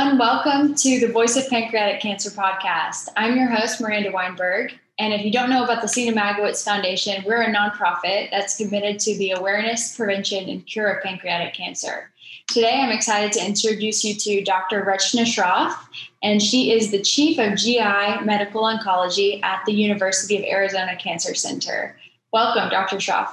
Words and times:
everyone. 0.00 0.18
Welcome 0.18 0.74
to 0.76 0.98
the 0.98 1.12
Voice 1.12 1.36
of 1.36 1.48
Pancreatic 1.50 2.00
Cancer 2.00 2.30
podcast. 2.30 3.08
I'm 3.16 3.36
your 3.36 3.48
host, 3.48 3.82
Miranda 3.82 4.10
Weinberg. 4.10 4.72
And 4.98 5.12
if 5.12 5.22
you 5.22 5.30
don't 5.30 5.50
know 5.50 5.62
about 5.62 5.82
the 5.82 5.88
Seena 5.88 6.14
Magowitz 6.14 6.64
Foundation, 6.64 7.22
we're 7.26 7.42
a 7.42 7.52
nonprofit 7.52 8.30
that's 8.30 8.56
committed 8.56 8.98
to 9.00 9.18
the 9.18 9.32
awareness, 9.32 9.94
prevention, 9.94 10.48
and 10.48 10.66
cure 10.66 10.90
of 10.90 11.02
pancreatic 11.02 11.52
cancer. 11.52 12.10
Today, 12.48 12.80
I'm 12.80 12.90
excited 12.90 13.32
to 13.32 13.44
introduce 13.44 14.02
you 14.02 14.14
to 14.14 14.42
Dr. 14.42 14.82
Shroff, 14.84 15.74
and 16.22 16.42
she 16.42 16.72
is 16.72 16.90
the 16.90 17.02
Chief 17.02 17.38
of 17.38 17.58
GI 17.58 18.24
Medical 18.24 18.62
Oncology 18.62 19.42
at 19.42 19.62
the 19.66 19.72
University 19.72 20.38
of 20.38 20.44
Arizona 20.44 20.96
Cancer 20.96 21.34
Center. 21.34 21.94
Welcome, 22.32 22.70
Dr. 22.70 22.96
Shroff. 22.96 23.28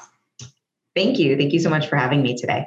Thank 0.96 1.18
you. 1.18 1.38
Thank 1.38 1.54
you 1.54 1.60
so 1.60 1.70
much 1.70 1.88
for 1.88 1.96
having 1.96 2.22
me 2.24 2.36
today. 2.36 2.66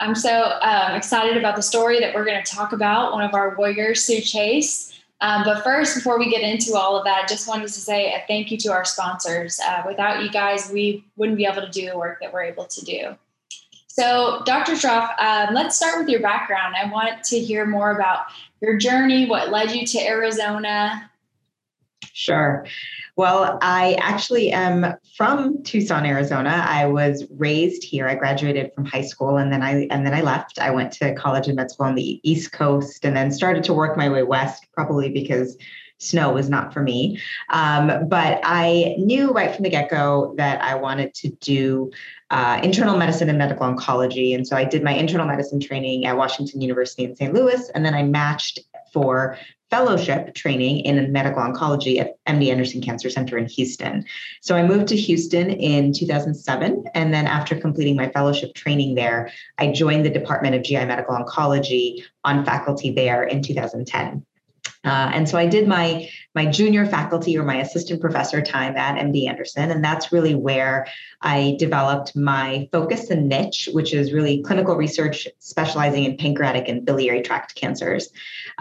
I'm 0.00 0.14
so 0.14 0.58
um, 0.60 0.94
excited 0.94 1.36
about 1.36 1.56
the 1.56 1.62
story 1.62 2.00
that 2.00 2.14
we're 2.14 2.24
going 2.24 2.42
to 2.42 2.50
talk 2.50 2.72
about. 2.72 3.12
One 3.12 3.24
of 3.24 3.34
our 3.34 3.56
warriors, 3.56 4.04
Sue 4.04 4.20
Chase. 4.20 4.92
Um, 5.20 5.42
but 5.44 5.62
first, 5.62 5.94
before 5.94 6.18
we 6.18 6.30
get 6.30 6.42
into 6.42 6.76
all 6.76 6.96
of 6.96 7.04
that, 7.04 7.28
just 7.28 7.48
wanted 7.48 7.68
to 7.68 7.72
say 7.72 8.12
a 8.12 8.24
thank 8.26 8.50
you 8.50 8.58
to 8.58 8.72
our 8.72 8.84
sponsors. 8.84 9.58
Uh, 9.60 9.82
without 9.86 10.22
you 10.22 10.30
guys, 10.30 10.70
we 10.70 11.04
wouldn't 11.16 11.38
be 11.38 11.46
able 11.46 11.62
to 11.62 11.70
do 11.70 11.88
the 11.88 11.96
work 11.96 12.18
that 12.20 12.32
we're 12.32 12.42
able 12.42 12.64
to 12.66 12.84
do. 12.84 13.16
So, 13.86 14.42
Dr. 14.44 14.72
Shroff, 14.72 15.16
um, 15.20 15.54
let's 15.54 15.76
start 15.76 16.00
with 16.00 16.08
your 16.08 16.20
background. 16.20 16.74
I 16.76 16.90
want 16.90 17.22
to 17.24 17.38
hear 17.38 17.64
more 17.64 17.92
about 17.92 18.26
your 18.60 18.76
journey, 18.76 19.26
what 19.26 19.50
led 19.50 19.70
you 19.70 19.86
to 19.86 19.98
Arizona. 20.00 21.10
Sure. 22.12 22.66
Well, 23.16 23.58
I 23.62 23.96
actually 24.00 24.50
am 24.50 24.94
from 25.16 25.62
Tucson, 25.62 26.04
Arizona. 26.04 26.64
I 26.66 26.86
was 26.86 27.24
raised 27.30 27.84
here. 27.84 28.08
I 28.08 28.16
graduated 28.16 28.72
from 28.74 28.84
high 28.84 29.02
school 29.02 29.36
and 29.36 29.52
then 29.52 29.62
I 29.62 29.86
and 29.90 30.04
then 30.04 30.14
I 30.14 30.22
left. 30.22 30.58
I 30.58 30.70
went 30.70 30.92
to 30.94 31.14
college 31.14 31.46
and 31.46 31.54
med 31.54 31.70
school 31.70 31.86
on 31.86 31.94
the 31.94 32.20
East 32.28 32.50
Coast 32.50 33.04
and 33.04 33.16
then 33.16 33.30
started 33.30 33.62
to 33.64 33.74
work 33.74 33.96
my 33.96 34.08
way 34.08 34.24
west, 34.24 34.66
probably 34.72 35.10
because 35.10 35.56
snow 35.98 36.32
was 36.32 36.48
not 36.50 36.72
for 36.72 36.82
me. 36.82 37.20
Um, 37.50 38.08
but 38.08 38.40
I 38.42 38.96
knew 38.98 39.30
right 39.30 39.54
from 39.54 39.62
the 39.62 39.70
get 39.70 39.90
go 39.90 40.34
that 40.36 40.60
I 40.62 40.74
wanted 40.74 41.14
to 41.14 41.28
do 41.40 41.92
uh, 42.30 42.60
internal 42.64 42.96
medicine 42.96 43.28
and 43.28 43.38
medical 43.38 43.66
oncology. 43.66 44.34
And 44.34 44.46
so 44.46 44.56
I 44.56 44.64
did 44.64 44.82
my 44.82 44.92
internal 44.92 45.26
medicine 45.26 45.60
training 45.60 46.04
at 46.06 46.16
Washington 46.16 46.60
University 46.60 47.04
in 47.04 47.14
St. 47.14 47.32
Louis. 47.32 47.70
And 47.74 47.84
then 47.84 47.94
I 47.94 48.02
matched 48.02 48.58
for 48.92 49.38
fellowship 49.74 50.32
training 50.36 50.78
in 50.84 51.10
medical 51.10 51.42
oncology 51.42 51.98
at 51.98 52.14
MD 52.26 52.48
Anderson 52.48 52.80
Cancer 52.80 53.10
Center 53.10 53.36
in 53.36 53.46
Houston. 53.46 54.04
So 54.40 54.54
I 54.54 54.64
moved 54.64 54.86
to 54.90 54.96
Houston 54.96 55.50
in 55.50 55.92
2007. 55.92 56.84
And 56.94 57.12
then 57.12 57.26
after 57.26 57.56
completing 57.56 57.96
my 57.96 58.08
fellowship 58.10 58.54
training 58.54 58.94
there, 58.94 59.32
I 59.58 59.72
joined 59.72 60.06
the 60.06 60.10
Department 60.10 60.54
of 60.54 60.62
GI 60.62 60.84
Medical 60.84 61.16
Oncology 61.16 62.04
on 62.22 62.44
faculty 62.44 62.92
there 62.92 63.24
in 63.24 63.42
2010. 63.42 64.24
Uh, 64.84 65.10
and 65.14 65.28
so 65.28 65.38
I 65.38 65.46
did 65.46 65.66
my 65.66 66.08
my 66.34 66.46
junior 66.46 66.84
faculty 66.84 67.38
or 67.38 67.44
my 67.44 67.56
assistant 67.56 68.00
professor 68.00 68.42
time 68.42 68.76
at 68.76 68.98
MD 68.98 69.28
Anderson, 69.28 69.70
and 69.70 69.84
that's 69.84 70.12
really 70.12 70.34
where 70.34 70.86
I 71.22 71.56
developed 71.58 72.16
my 72.16 72.68
focus 72.72 73.08
and 73.10 73.28
niche, 73.28 73.68
which 73.72 73.94
is 73.94 74.12
really 74.12 74.42
clinical 74.42 74.74
research 74.76 75.28
specializing 75.38 76.04
in 76.04 76.16
pancreatic 76.16 76.68
and 76.68 76.84
biliary 76.84 77.22
tract 77.22 77.54
cancers. 77.54 78.10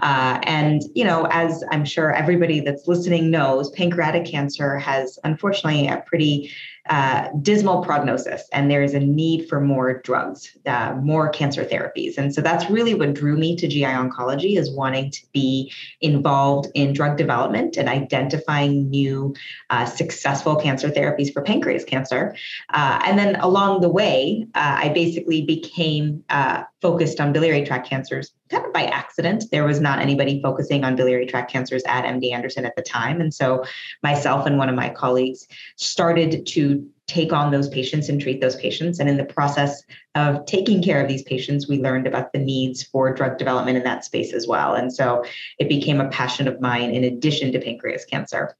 Uh, 0.01 0.39
and 0.43 0.83
you 0.93 1.03
know, 1.03 1.27
as 1.31 1.63
I'm 1.71 1.83
sure 1.85 2.13
everybody 2.13 2.59
that's 2.59 2.87
listening 2.87 3.31
knows, 3.31 3.69
pancreatic 3.71 4.25
cancer 4.25 4.77
has 4.77 5.19
unfortunately 5.23 5.87
a 5.87 6.03
pretty 6.05 6.51
uh, 6.89 7.29
dismal 7.41 7.81
prognosis, 7.81 8.43
and 8.51 8.69
there 8.69 8.83
is 8.83 8.93
a 8.93 8.99
need 8.99 9.47
for 9.47 9.61
more 9.61 10.01
drugs, 10.01 10.57
uh, 10.65 10.93
more 11.01 11.29
cancer 11.29 11.63
therapies. 11.63 12.17
And 12.17 12.35
so 12.35 12.41
that's 12.41 12.69
really 12.69 12.93
what 12.93 13.13
drew 13.13 13.37
me 13.37 13.55
to 13.55 13.67
GI 13.67 13.83
oncology 13.83 14.57
is 14.57 14.69
wanting 14.69 15.09
to 15.11 15.21
be 15.31 15.71
involved 16.01 16.67
in 16.73 16.91
drug 16.91 17.17
development 17.17 17.77
and 17.77 17.87
identifying 17.87 18.89
new 18.89 19.33
uh, 19.69 19.85
successful 19.85 20.57
cancer 20.57 20.89
therapies 20.89 21.31
for 21.31 21.41
pancreas 21.41 21.85
cancer. 21.85 22.35
Uh, 22.73 23.01
and 23.05 23.17
then 23.17 23.37
along 23.37 23.79
the 23.81 23.89
way, 23.89 24.45
uh, 24.53 24.75
I 24.81 24.89
basically 24.89 25.41
became 25.41 26.23
focused 26.83 27.19
on 27.19 27.33
biliary 27.33 27.65
tract 27.65 27.89
cancers 27.89 28.33
kind 28.49 28.65
of 28.65 28.73
by 28.73 28.83
accident. 28.83 29.45
There 29.51 29.63
was 29.63 29.79
not 29.79 29.99
anybody 29.99 30.41
focusing 30.41 30.83
on 30.83 30.95
biliary 30.95 31.25
tract 31.25 31.51
cancers 31.51 31.81
at 31.87 32.03
MD 32.03 32.33
Anderson 32.33 32.65
at 32.65 32.75
the 32.75 32.83
time. 32.83 33.21
And 33.21 33.33
so 33.33 33.63
myself 34.03 34.45
and 34.45 34.57
one 34.59 34.69
of 34.69 34.75
my 34.75 34.89
colleagues 34.89 35.47
started 35.77 36.45
to 36.47 36.85
take 37.07 37.33
on 37.33 37.51
those 37.51 37.69
patients 37.69 38.09
and 38.09 38.19
treat 38.21 38.41
those 38.41 38.55
patients. 38.57 38.99
And 38.99 39.09
in 39.09 39.17
the 39.17 39.25
process 39.25 39.81
of 40.15 40.45
taking 40.45 40.83
care 40.83 41.01
of 41.01 41.07
these 41.07 41.23
patients, 41.23 41.67
we 41.67 41.79
learned 41.79 42.05
about 42.05 42.33
the 42.33 42.39
needs 42.39 42.83
for 42.83 43.13
drug 43.13 43.37
development 43.37 43.77
in 43.77 43.83
that 43.83 44.05
space 44.05 44.33
as 44.33 44.47
well. 44.47 44.75
And 44.75 44.93
so 44.93 45.25
it 45.59 45.69
became 45.69 45.99
a 45.99 46.09
passion 46.09 46.47
of 46.47 46.61
mine 46.61 46.91
in 46.91 47.03
addition 47.03 47.51
to 47.53 47.59
pancreas 47.59 48.05
cancer. 48.05 48.55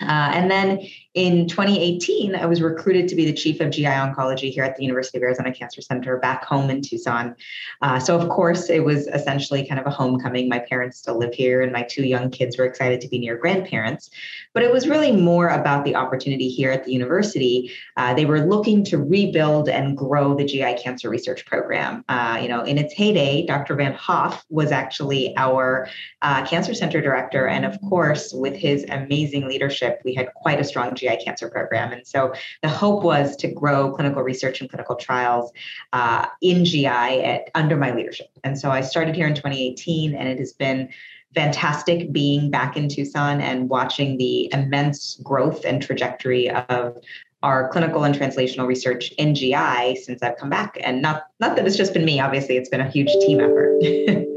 Uh, 0.00 0.30
and 0.34 0.50
then 0.50 0.80
in 1.14 1.48
2018, 1.48 2.34
I 2.34 2.44
was 2.44 2.60
recruited 2.60 3.08
to 3.08 3.16
be 3.16 3.24
the 3.24 3.32
chief 3.32 3.60
of 3.60 3.70
GI 3.70 3.84
oncology 3.84 4.52
here 4.52 4.64
at 4.64 4.76
the 4.76 4.82
University 4.82 5.16
of 5.16 5.22
Arizona 5.22 5.52
Cancer 5.52 5.80
Center 5.80 6.18
back 6.18 6.44
home 6.44 6.68
in 6.68 6.82
Tucson. 6.82 7.34
Uh, 7.80 7.98
so, 7.98 8.18
of 8.18 8.28
course, 8.28 8.68
it 8.68 8.84
was 8.84 9.06
essentially 9.06 9.66
kind 9.66 9.80
of 9.80 9.86
a 9.86 9.90
homecoming. 9.90 10.48
My 10.48 10.58
parents 10.58 10.98
still 10.98 11.18
live 11.18 11.32
here, 11.32 11.62
and 11.62 11.72
my 11.72 11.82
two 11.82 12.02
young 12.02 12.30
kids 12.30 12.58
were 12.58 12.66
excited 12.66 13.00
to 13.00 13.08
be 13.08 13.18
near 13.18 13.36
grandparents. 13.36 14.10
But 14.52 14.62
it 14.62 14.72
was 14.72 14.88
really 14.88 15.12
more 15.12 15.48
about 15.48 15.84
the 15.84 15.94
opportunity 15.94 16.50
here 16.50 16.70
at 16.70 16.84
the 16.84 16.92
university. 16.92 17.72
Uh, 17.96 18.12
they 18.12 18.26
were 18.26 18.40
looking 18.40 18.84
to 18.84 18.98
rebuild 18.98 19.70
and 19.70 19.96
grow 19.96 20.34
the 20.34 20.44
GI 20.44 20.74
cancer 20.82 21.08
research 21.08 21.46
program. 21.46 22.04
Uh, 22.10 22.38
you 22.42 22.48
know, 22.48 22.62
in 22.62 22.76
its 22.76 22.92
heyday, 22.92 23.46
Dr. 23.46 23.74
Von 23.76 23.94
Hoff 23.94 24.44
was 24.50 24.70
actually 24.70 25.34
our 25.38 25.88
uh, 26.20 26.44
cancer 26.46 26.74
center 26.74 27.00
director. 27.00 27.46
And 27.46 27.64
of 27.64 27.80
course, 27.88 28.34
with 28.34 28.54
his 28.54 28.84
amazing 28.90 29.48
leadership, 29.48 29.75
we 30.04 30.14
had 30.14 30.32
quite 30.34 30.60
a 30.60 30.64
strong 30.64 30.94
GI 30.94 31.18
cancer 31.24 31.48
program. 31.48 31.92
And 31.92 32.06
so 32.06 32.32
the 32.62 32.68
hope 32.68 33.02
was 33.02 33.36
to 33.36 33.48
grow 33.48 33.92
clinical 33.92 34.22
research 34.22 34.60
and 34.60 34.70
clinical 34.70 34.96
trials 34.96 35.52
uh, 35.92 36.26
in 36.42 36.64
GI 36.64 36.86
at, 36.86 37.50
under 37.54 37.76
my 37.76 37.92
leadership. 37.92 38.28
And 38.44 38.58
so 38.58 38.70
I 38.70 38.80
started 38.80 39.14
here 39.14 39.26
in 39.26 39.34
2018, 39.34 40.14
and 40.14 40.28
it 40.28 40.38
has 40.38 40.52
been 40.52 40.88
fantastic 41.34 42.12
being 42.12 42.50
back 42.50 42.76
in 42.76 42.88
Tucson 42.88 43.40
and 43.40 43.68
watching 43.68 44.16
the 44.16 44.50
immense 44.52 45.16
growth 45.22 45.64
and 45.64 45.82
trajectory 45.82 46.50
of 46.50 46.96
our 47.42 47.68
clinical 47.68 48.04
and 48.04 48.14
translational 48.14 48.66
research 48.66 49.12
in 49.18 49.34
GI 49.34 49.96
since 49.96 50.22
I've 50.22 50.36
come 50.36 50.50
back. 50.50 50.78
And 50.82 51.02
not 51.02 51.24
not 51.38 51.56
that 51.56 51.66
it's 51.66 51.76
just 51.76 51.92
been 51.92 52.04
me, 52.04 52.20
obviously, 52.20 52.56
it's 52.56 52.68
been 52.68 52.80
a 52.80 52.90
huge 52.90 53.12
team 53.24 53.40
effort. 53.40 53.80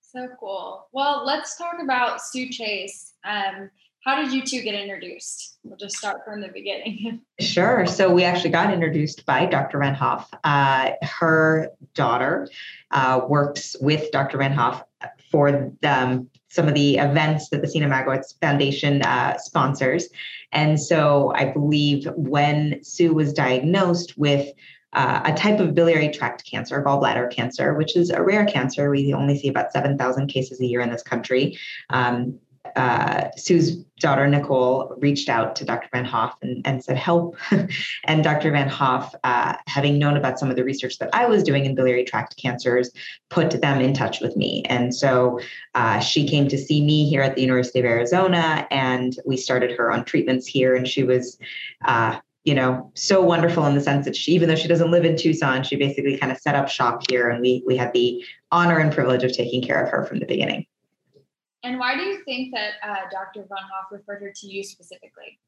so 0.00 0.28
cool. 0.38 0.88
Well, 0.92 1.24
let's 1.24 1.56
talk 1.56 1.76
about 1.82 2.22
Sue 2.22 2.50
Chase. 2.50 3.14
Um, 3.24 3.70
how 4.04 4.22
did 4.22 4.32
you 4.32 4.42
two 4.42 4.62
get 4.62 4.74
introduced? 4.74 5.58
We'll 5.62 5.78
just 5.78 5.96
start 5.96 6.24
from 6.26 6.42
the 6.42 6.48
beginning. 6.48 7.22
sure. 7.40 7.86
So 7.86 8.12
we 8.12 8.24
actually 8.24 8.50
got 8.50 8.72
introduced 8.72 9.24
by 9.24 9.46
Dr. 9.46 9.78
Von 9.78 9.94
Hoff. 9.94 10.30
Uh, 10.44 10.90
her 11.02 11.70
daughter 11.94 12.48
uh, 12.90 13.22
works 13.26 13.74
with 13.80 14.10
Dr. 14.10 14.38
Von 14.38 14.52
Hoff 14.52 14.84
for 15.30 15.72
um, 15.84 16.28
some 16.50 16.68
of 16.68 16.74
the 16.74 16.98
events 16.98 17.48
that 17.48 17.62
the 17.62 17.66
Seena 17.66 17.88
Magowitz 17.88 18.38
Foundation 18.40 19.00
uh, 19.02 19.38
sponsors. 19.38 20.08
And 20.52 20.78
so 20.78 21.32
I 21.34 21.46
believe 21.46 22.06
when 22.14 22.84
Sue 22.84 23.14
was 23.14 23.32
diagnosed 23.32 24.18
with 24.18 24.50
uh, 24.94 25.22
a 25.24 25.32
type 25.32 25.60
of 25.60 25.74
biliary 25.74 26.08
tract 26.08 26.48
cancer, 26.48 26.82
gallbladder 26.82 27.30
cancer, 27.30 27.74
which 27.74 27.96
is 27.96 28.10
a 28.10 28.22
rare 28.22 28.46
cancer. 28.46 28.90
We 28.90 29.12
only 29.12 29.36
see 29.38 29.48
about 29.48 29.72
7,000 29.72 30.28
cases 30.28 30.60
a 30.60 30.66
year 30.66 30.80
in 30.80 30.90
this 30.90 31.02
country. 31.02 31.58
Um, 31.90 32.38
uh, 32.76 33.30
Sue's 33.36 33.76
daughter 34.00 34.26
Nicole 34.26 34.94
reached 34.98 35.28
out 35.28 35.54
to 35.56 35.64
Dr. 35.64 35.88
Von 35.92 36.04
Hoff 36.04 36.36
and, 36.42 36.66
and 36.66 36.82
said, 36.82 36.96
help. 36.96 37.36
and 38.04 38.24
Dr. 38.24 38.50
Von 38.50 38.68
Hoff, 38.68 39.14
uh, 39.22 39.54
having 39.66 39.98
known 39.98 40.16
about 40.16 40.38
some 40.38 40.50
of 40.50 40.56
the 40.56 40.64
research 40.64 40.98
that 40.98 41.10
I 41.12 41.26
was 41.26 41.42
doing 41.42 41.64
in 41.64 41.74
biliary 41.74 42.04
tract 42.04 42.36
cancers, 42.36 42.90
put 43.30 43.50
them 43.60 43.80
in 43.80 43.94
touch 43.94 44.20
with 44.20 44.36
me. 44.36 44.62
And 44.68 44.94
so 44.94 45.40
uh, 45.74 46.00
she 46.00 46.26
came 46.26 46.48
to 46.48 46.58
see 46.58 46.84
me 46.84 47.08
here 47.08 47.22
at 47.22 47.34
the 47.34 47.42
University 47.42 47.78
of 47.80 47.84
Arizona, 47.84 48.66
and 48.70 49.16
we 49.24 49.36
started 49.36 49.76
her 49.76 49.92
on 49.92 50.04
treatments 50.04 50.46
here. 50.46 50.74
And 50.74 50.88
she 50.88 51.02
was, 51.02 51.38
uh, 51.84 52.18
you 52.44 52.54
know, 52.54 52.90
so 52.94 53.22
wonderful 53.22 53.64
in 53.66 53.74
the 53.74 53.80
sense 53.80 54.04
that 54.06 54.16
she, 54.16 54.32
even 54.32 54.48
though 54.48 54.56
she 54.56 54.68
doesn't 54.68 54.90
live 54.90 55.04
in 55.04 55.16
Tucson, 55.16 55.62
she 55.62 55.76
basically 55.76 56.18
kind 56.18 56.32
of 56.32 56.38
set 56.38 56.54
up 56.54 56.68
shop 56.68 57.02
here, 57.08 57.30
and 57.30 57.40
we 57.40 57.62
we 57.66 57.76
had 57.76 57.92
the 57.94 58.24
honor 58.50 58.78
and 58.78 58.92
privilege 58.92 59.24
of 59.24 59.32
taking 59.32 59.62
care 59.62 59.82
of 59.82 59.90
her 59.90 60.04
from 60.04 60.18
the 60.18 60.26
beginning. 60.26 60.66
And 61.64 61.78
why 61.78 61.96
do 61.96 62.02
you 62.02 62.22
think 62.24 62.54
that 62.54 62.74
uh, 62.86 63.08
Dr. 63.10 63.46
Von 63.48 63.58
Hoff 63.58 63.90
referred 63.90 64.20
her 64.20 64.32
to 64.36 64.46
you 64.46 64.62
specifically? 64.62 65.40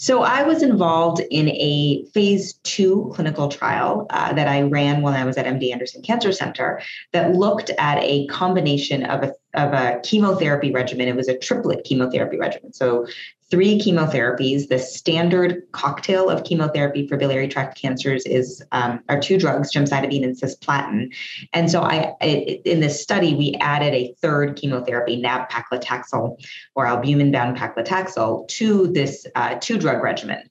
So 0.00 0.22
I 0.22 0.44
was 0.44 0.62
involved 0.62 1.20
in 1.30 1.50
a 1.50 2.06
phase 2.14 2.54
two 2.62 3.12
clinical 3.14 3.50
trial 3.50 4.06
uh, 4.08 4.32
that 4.32 4.48
I 4.48 4.62
ran 4.62 5.02
when 5.02 5.12
I 5.12 5.26
was 5.26 5.36
at 5.36 5.44
MD 5.44 5.72
Anderson 5.74 6.00
Cancer 6.00 6.32
Center 6.32 6.80
that 7.12 7.34
looked 7.34 7.68
at 7.76 7.98
a 8.00 8.26
combination 8.28 9.04
of 9.04 9.22
a 9.24 9.34
of 9.52 9.74
a 9.74 10.00
chemotherapy 10.02 10.70
regimen. 10.72 11.08
It 11.08 11.16
was 11.16 11.28
a 11.28 11.36
triplet 11.36 11.84
chemotherapy 11.84 12.38
regimen. 12.38 12.72
So 12.72 13.06
three 13.50 13.80
chemotherapies. 13.80 14.68
The 14.68 14.78
standard 14.78 15.62
cocktail 15.72 16.30
of 16.30 16.44
chemotherapy 16.44 17.08
for 17.08 17.16
biliary 17.16 17.48
tract 17.48 17.80
cancers 17.80 18.24
is 18.24 18.62
um, 18.70 19.00
are 19.08 19.20
two 19.20 19.38
drugs, 19.38 19.72
gemcitabine 19.72 20.24
and 20.24 20.40
cisplatin. 20.40 21.12
And 21.52 21.68
so 21.70 21.82
I, 21.82 22.14
in 22.20 22.80
this 22.80 23.02
study, 23.02 23.34
we 23.34 23.56
added 23.60 23.92
a 23.92 24.14
third 24.22 24.56
chemotherapy, 24.56 25.16
nab-paclitaxel 25.16 26.40
or 26.76 26.86
albumin-bound 26.86 27.56
paclitaxel, 27.56 28.46
to 28.48 28.86
this 28.86 29.26
uh, 29.34 29.56
two 29.60 29.78
drug 29.78 29.89
regimen. 29.98 30.48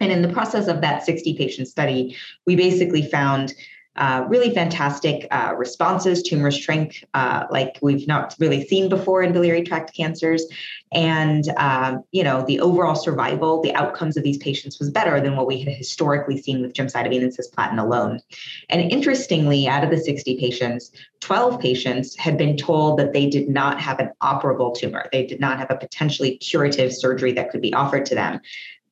And 0.00 0.10
in 0.10 0.22
the 0.22 0.28
process 0.28 0.66
of 0.66 0.80
that 0.80 1.04
60 1.04 1.36
patient 1.36 1.68
study, 1.68 2.16
we 2.46 2.56
basically 2.56 3.02
found 3.02 3.54
uh, 3.96 4.24
really 4.28 4.54
fantastic 4.54 5.26
uh, 5.30 5.52
responses, 5.58 6.22
tumor 6.22 6.50
shrink 6.50 7.04
uh, 7.12 7.44
like 7.50 7.76
we've 7.82 8.06
not 8.06 8.34
really 8.38 8.64
seen 8.66 8.88
before 8.88 9.22
in 9.22 9.32
biliary 9.32 9.62
tract 9.62 9.94
cancers. 9.94 10.46
And, 10.92 11.48
um, 11.56 12.04
you 12.12 12.22
know, 12.22 12.44
the 12.46 12.60
overall 12.60 12.94
survival, 12.94 13.60
the 13.60 13.74
outcomes 13.74 14.16
of 14.16 14.22
these 14.22 14.38
patients 14.38 14.78
was 14.78 14.90
better 14.90 15.20
than 15.20 15.36
what 15.36 15.46
we 15.46 15.60
had 15.60 15.74
historically 15.74 16.40
seen 16.40 16.62
with 16.62 16.72
gemcitabine 16.72 17.22
and 17.22 17.36
cisplatin 17.36 17.78
alone. 17.78 18.20
And 18.70 18.80
interestingly, 18.80 19.66
out 19.66 19.84
of 19.84 19.90
the 19.90 19.98
60 19.98 20.38
patients, 20.38 20.92
12 21.20 21.60
patients 21.60 22.16
had 22.16 22.38
been 22.38 22.56
told 22.56 22.98
that 22.98 23.12
they 23.12 23.28
did 23.28 23.48
not 23.48 23.80
have 23.80 23.98
an 23.98 24.12
operable 24.22 24.74
tumor. 24.74 25.08
They 25.12 25.26
did 25.26 25.40
not 25.40 25.58
have 25.58 25.70
a 25.70 25.76
potentially 25.76 26.38
curative 26.38 26.94
surgery 26.94 27.32
that 27.32 27.50
could 27.50 27.60
be 27.60 27.74
offered 27.74 28.06
to 28.06 28.14
them. 28.14 28.40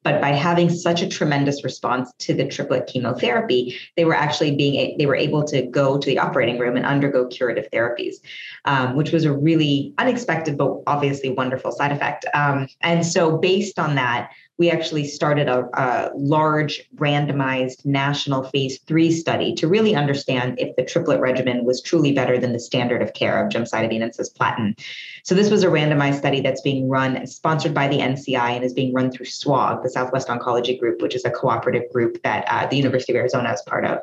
But 0.04 0.20
by 0.20 0.30
having 0.30 0.70
such 0.70 1.02
a 1.02 1.08
tremendous 1.08 1.64
response 1.64 2.12
to 2.20 2.34
the 2.34 2.46
triplet 2.46 2.86
chemotherapy, 2.86 3.76
they 3.96 4.04
were 4.04 4.14
actually 4.14 4.54
being 4.54 4.96
they 4.96 5.06
were 5.06 5.16
able 5.16 5.44
to 5.44 5.62
go 5.62 5.98
to 5.98 6.06
the 6.06 6.18
operating 6.18 6.58
room 6.58 6.76
and 6.76 6.86
undergo 6.86 7.26
curative 7.26 7.68
therapies, 7.72 8.16
um, 8.64 8.94
which 8.96 9.12
was 9.12 9.24
a 9.24 9.32
really 9.32 9.92
unexpected 9.98 10.56
but 10.56 10.82
obviously 10.86 11.30
wonderful 11.30 11.72
side 11.72 11.92
effect. 11.92 12.26
Um, 12.32 12.68
and 12.80 13.04
so, 13.04 13.38
based 13.38 13.78
on 13.78 13.96
that, 13.96 14.30
we 14.58 14.70
actually 14.70 15.06
started 15.06 15.48
a, 15.48 15.68
a, 15.74 16.10
large 16.16 16.82
randomized 16.96 17.86
national 17.86 18.42
phase 18.44 18.80
three 18.80 19.12
study 19.12 19.54
to 19.54 19.68
really 19.68 19.94
understand 19.94 20.58
if 20.58 20.74
the 20.76 20.84
triplet 20.84 21.20
regimen 21.20 21.64
was 21.64 21.80
truly 21.80 22.12
better 22.12 22.38
than 22.38 22.52
the 22.52 22.58
standard 22.58 23.00
of 23.00 23.14
care 23.14 23.44
of 23.44 23.52
gemcitabine 23.52 24.02
and 24.02 24.12
cisplatin. 24.12 24.78
So 25.22 25.34
this 25.34 25.50
was 25.50 25.62
a 25.62 25.68
randomized 25.68 26.18
study 26.18 26.40
that's 26.40 26.60
being 26.60 26.88
run, 26.88 27.24
sponsored 27.26 27.72
by 27.72 27.86
the 27.88 27.98
NCI, 27.98 28.56
and 28.56 28.64
is 28.64 28.74
being 28.74 28.92
run 28.92 29.12
through 29.12 29.26
SWOG, 29.26 29.82
the 29.82 29.90
Southwest 29.90 30.28
Oncology 30.28 30.78
Group, 30.78 31.00
which 31.02 31.14
is 31.14 31.24
a 31.24 31.30
cooperative 31.30 31.84
group 31.92 32.20
that 32.22 32.44
uh, 32.48 32.66
the 32.66 32.76
University 32.76 33.12
of 33.12 33.16
Arizona 33.16 33.52
is 33.52 33.62
part 33.62 33.84
of 33.84 34.00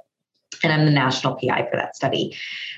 and 0.63 0.71
I'm 0.71 0.85
the 0.85 0.91
national 0.91 1.35
PI 1.35 1.67
for 1.69 1.75
that 1.75 1.95
study. 1.95 2.35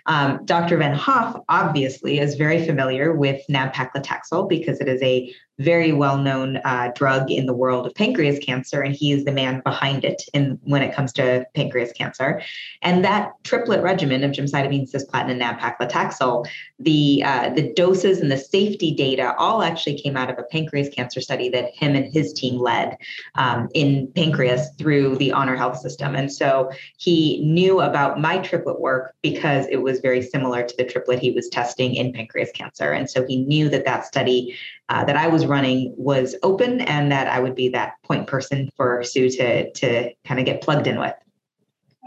Um, 0.07 0.39
Dr. 0.45 0.77
Von 0.77 0.93
Hoff 0.93 1.39
obviously 1.47 2.19
is 2.19 2.35
very 2.35 2.65
familiar 2.65 3.13
with 3.13 3.41
nab-paclitaxel 3.49 4.49
because 4.49 4.79
it 4.79 4.87
is 4.87 5.01
a 5.01 5.33
very 5.59 5.91
well-known 5.91 6.57
uh, 6.57 6.91
drug 6.95 7.31
in 7.31 7.45
the 7.45 7.53
world 7.53 7.87
of 7.87 7.95
pancreas 7.95 8.39
cancer, 8.39 8.81
and 8.81 8.95
he 8.95 9.11
is 9.11 9.25
the 9.25 9.31
man 9.31 9.61
behind 9.61 10.05
it 10.05 10.21
in 10.33 10.59
when 10.63 10.81
it 10.81 10.93
comes 10.93 11.11
to 11.13 11.45
pancreas 11.55 11.91
cancer. 11.93 12.41
And 12.81 13.03
that 13.03 13.31
triplet 13.43 13.81
regimen 13.81 14.23
of 14.23 14.31
gemcitabine, 14.31 14.89
cisplatin, 14.91 15.31
and 15.31 15.39
nab-paclitaxel, 15.39 16.47
the 16.79 17.23
uh, 17.25 17.49
the 17.49 17.73
doses 17.73 18.19
and 18.19 18.31
the 18.31 18.37
safety 18.37 18.93
data 18.93 19.35
all 19.37 19.63
actually 19.63 19.99
came 19.99 20.15
out 20.15 20.29
of 20.29 20.37
a 20.37 20.43
pancreas 20.43 20.89
cancer 20.89 21.21
study 21.21 21.49
that 21.49 21.73
him 21.73 21.95
and 21.95 22.13
his 22.13 22.33
team 22.33 22.59
led 22.59 22.97
um, 23.35 23.67
in 23.73 24.11
pancreas 24.15 24.69
through 24.77 25.15
the 25.17 25.31
Honor 25.31 25.55
Health 25.55 25.79
System. 25.79 26.15
And 26.15 26.31
so 26.31 26.71
he 26.97 27.43
knew 27.43 27.81
about 27.81 28.19
my 28.19 28.37
triplet 28.39 28.79
work 28.79 29.15
because 29.21 29.65
it 29.71 29.81
was 29.81 29.99
very 29.99 30.21
similar 30.21 30.63
to 30.63 30.77
the 30.77 30.85
triplet 30.85 31.19
he 31.19 31.31
was 31.31 31.49
testing 31.49 31.95
in 31.95 32.13
pancreas 32.13 32.51
cancer. 32.53 32.91
And 32.91 33.09
so 33.09 33.25
he 33.25 33.43
knew 33.43 33.69
that 33.69 33.85
that 33.85 34.05
study 34.05 34.55
uh, 34.89 35.03
that 35.03 35.17
I 35.17 35.27
was 35.27 35.45
running 35.45 35.93
was 35.97 36.35
open 36.43 36.81
and 36.81 37.11
that 37.11 37.27
I 37.27 37.39
would 37.39 37.55
be 37.55 37.69
that 37.69 37.95
point 38.03 38.27
person 38.27 38.69
for 38.75 39.03
Sue 39.03 39.29
to 39.29 39.71
to 39.71 40.13
kind 40.25 40.39
of 40.39 40.45
get 40.45 40.61
plugged 40.61 40.87
in 40.87 40.99
with. 40.99 41.15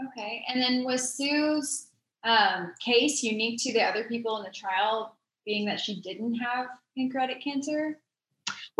Okay, 0.07 0.43
and 0.47 0.61
then 0.61 0.83
was 0.83 1.15
Sue's 1.15 1.87
um, 2.23 2.73
case 2.83 3.21
unique 3.23 3.59
to 3.63 3.73
the 3.73 3.83
other 3.83 4.05
people 4.05 4.37
in 4.37 4.43
the 4.43 4.51
trial, 4.51 5.15
being 5.45 5.65
that 5.65 5.79
she 5.79 6.01
didn't 6.01 6.35
have 6.35 6.67
pancreatic 6.97 7.43
cancer? 7.43 7.99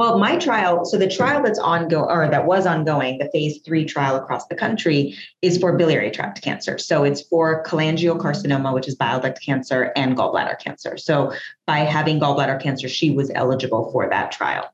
Well, 0.02 0.18
my 0.18 0.36
trial, 0.38 0.84
so 0.84 0.98
the 0.98 1.08
trial 1.08 1.44
that's 1.44 1.60
ongoing 1.60 2.10
or 2.10 2.28
that 2.28 2.48
was 2.48 2.66
ongoing, 2.66 3.20
the 3.20 3.30
phase 3.32 3.60
three 3.64 3.86
trial 3.86 4.16
across 4.16 4.48
the 4.48 4.56
country 4.56 5.16
is 5.44 5.60
for 5.60 5.78
biliary 5.78 6.10
tract 6.10 6.42
cancer. 6.42 6.80
So 6.80 7.04
it's 7.04 7.22
for 7.22 7.64
cholangiocarcinoma, 7.66 8.74
which 8.74 8.88
is 8.88 8.96
bile 8.96 9.20
duct 9.20 9.40
cancer, 9.46 9.92
and 9.96 10.18
gallbladder 10.18 10.60
cancer. 10.60 10.98
So 10.98 11.34
by 11.68 11.82
having 11.82 12.20
gallbladder 12.20 12.60
cancer, 12.60 12.90
she 12.90 13.12
was 13.12 13.30
eligible 13.36 13.92
for 13.92 14.10
that 14.10 14.32
trial. 14.32 14.74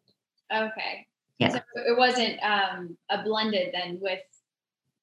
Okay. 0.49 1.07
Yeah. 1.39 1.49
So 1.49 1.59
it 1.75 1.97
wasn't 1.97 2.41
um, 2.41 2.95
a 3.09 3.21
blended 3.21 3.73
then 3.73 3.99
with 4.01 4.21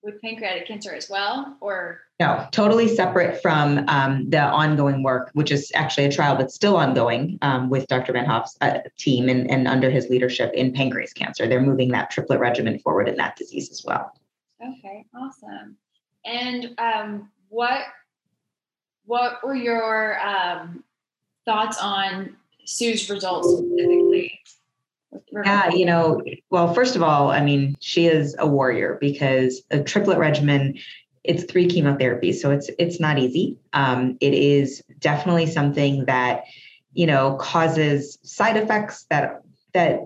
with 0.02 0.22
pancreatic 0.22 0.66
cancer 0.66 0.94
as 0.94 1.10
well, 1.10 1.58
or 1.60 2.00
no, 2.20 2.46
totally 2.52 2.86
separate 2.86 3.42
from 3.42 3.84
um, 3.88 4.30
the 4.30 4.40
ongoing 4.40 5.02
work, 5.02 5.30
which 5.32 5.50
is 5.50 5.72
actually 5.74 6.04
a 6.04 6.12
trial 6.12 6.36
that's 6.36 6.54
still 6.54 6.76
ongoing 6.76 7.38
um, 7.42 7.68
with 7.70 7.88
Dr. 7.88 8.12
Von 8.12 8.24
Hoff's 8.24 8.56
uh, 8.60 8.78
team 8.96 9.28
and, 9.28 9.50
and 9.50 9.66
under 9.66 9.90
his 9.90 10.08
leadership 10.08 10.52
in 10.54 10.72
pancreas 10.72 11.12
cancer. 11.12 11.48
They're 11.48 11.60
moving 11.60 11.90
that 11.90 12.10
triplet 12.10 12.38
regimen 12.38 12.78
forward 12.78 13.08
in 13.08 13.16
that 13.16 13.34
disease 13.36 13.70
as 13.70 13.84
well. 13.84 14.12
Okay, 14.62 15.04
awesome. 15.14 15.76
And 16.24 16.74
um, 16.78 17.30
what 17.48 17.82
what 19.06 19.44
were 19.44 19.56
your 19.56 20.18
um, 20.24 20.84
thoughts 21.44 21.78
on 21.80 22.36
Sue's 22.64 23.10
results 23.10 23.48
specifically? 23.48 24.40
Yeah, 25.44 25.70
you 25.70 25.84
know, 25.84 26.22
well, 26.50 26.72
first 26.74 26.96
of 26.96 27.02
all, 27.02 27.30
I 27.30 27.40
mean, 27.40 27.76
she 27.80 28.06
is 28.06 28.34
a 28.38 28.46
warrior 28.46 28.98
because 29.00 29.62
a 29.70 29.82
triplet 29.82 30.18
regimen 30.18 30.78
it's 31.24 31.44
three 31.44 31.66
chemotherapies, 31.66 32.36
so 32.36 32.50
it's 32.50 32.70
it's 32.78 33.00
not 33.00 33.18
easy. 33.18 33.58
Um, 33.72 34.16
it 34.20 34.34
is 34.34 34.82
definitely 34.98 35.46
something 35.46 36.04
that 36.04 36.44
you 36.92 37.06
know 37.06 37.36
causes 37.36 38.18
side 38.22 38.56
effects 38.56 39.06
that 39.10 39.42
that 39.72 40.00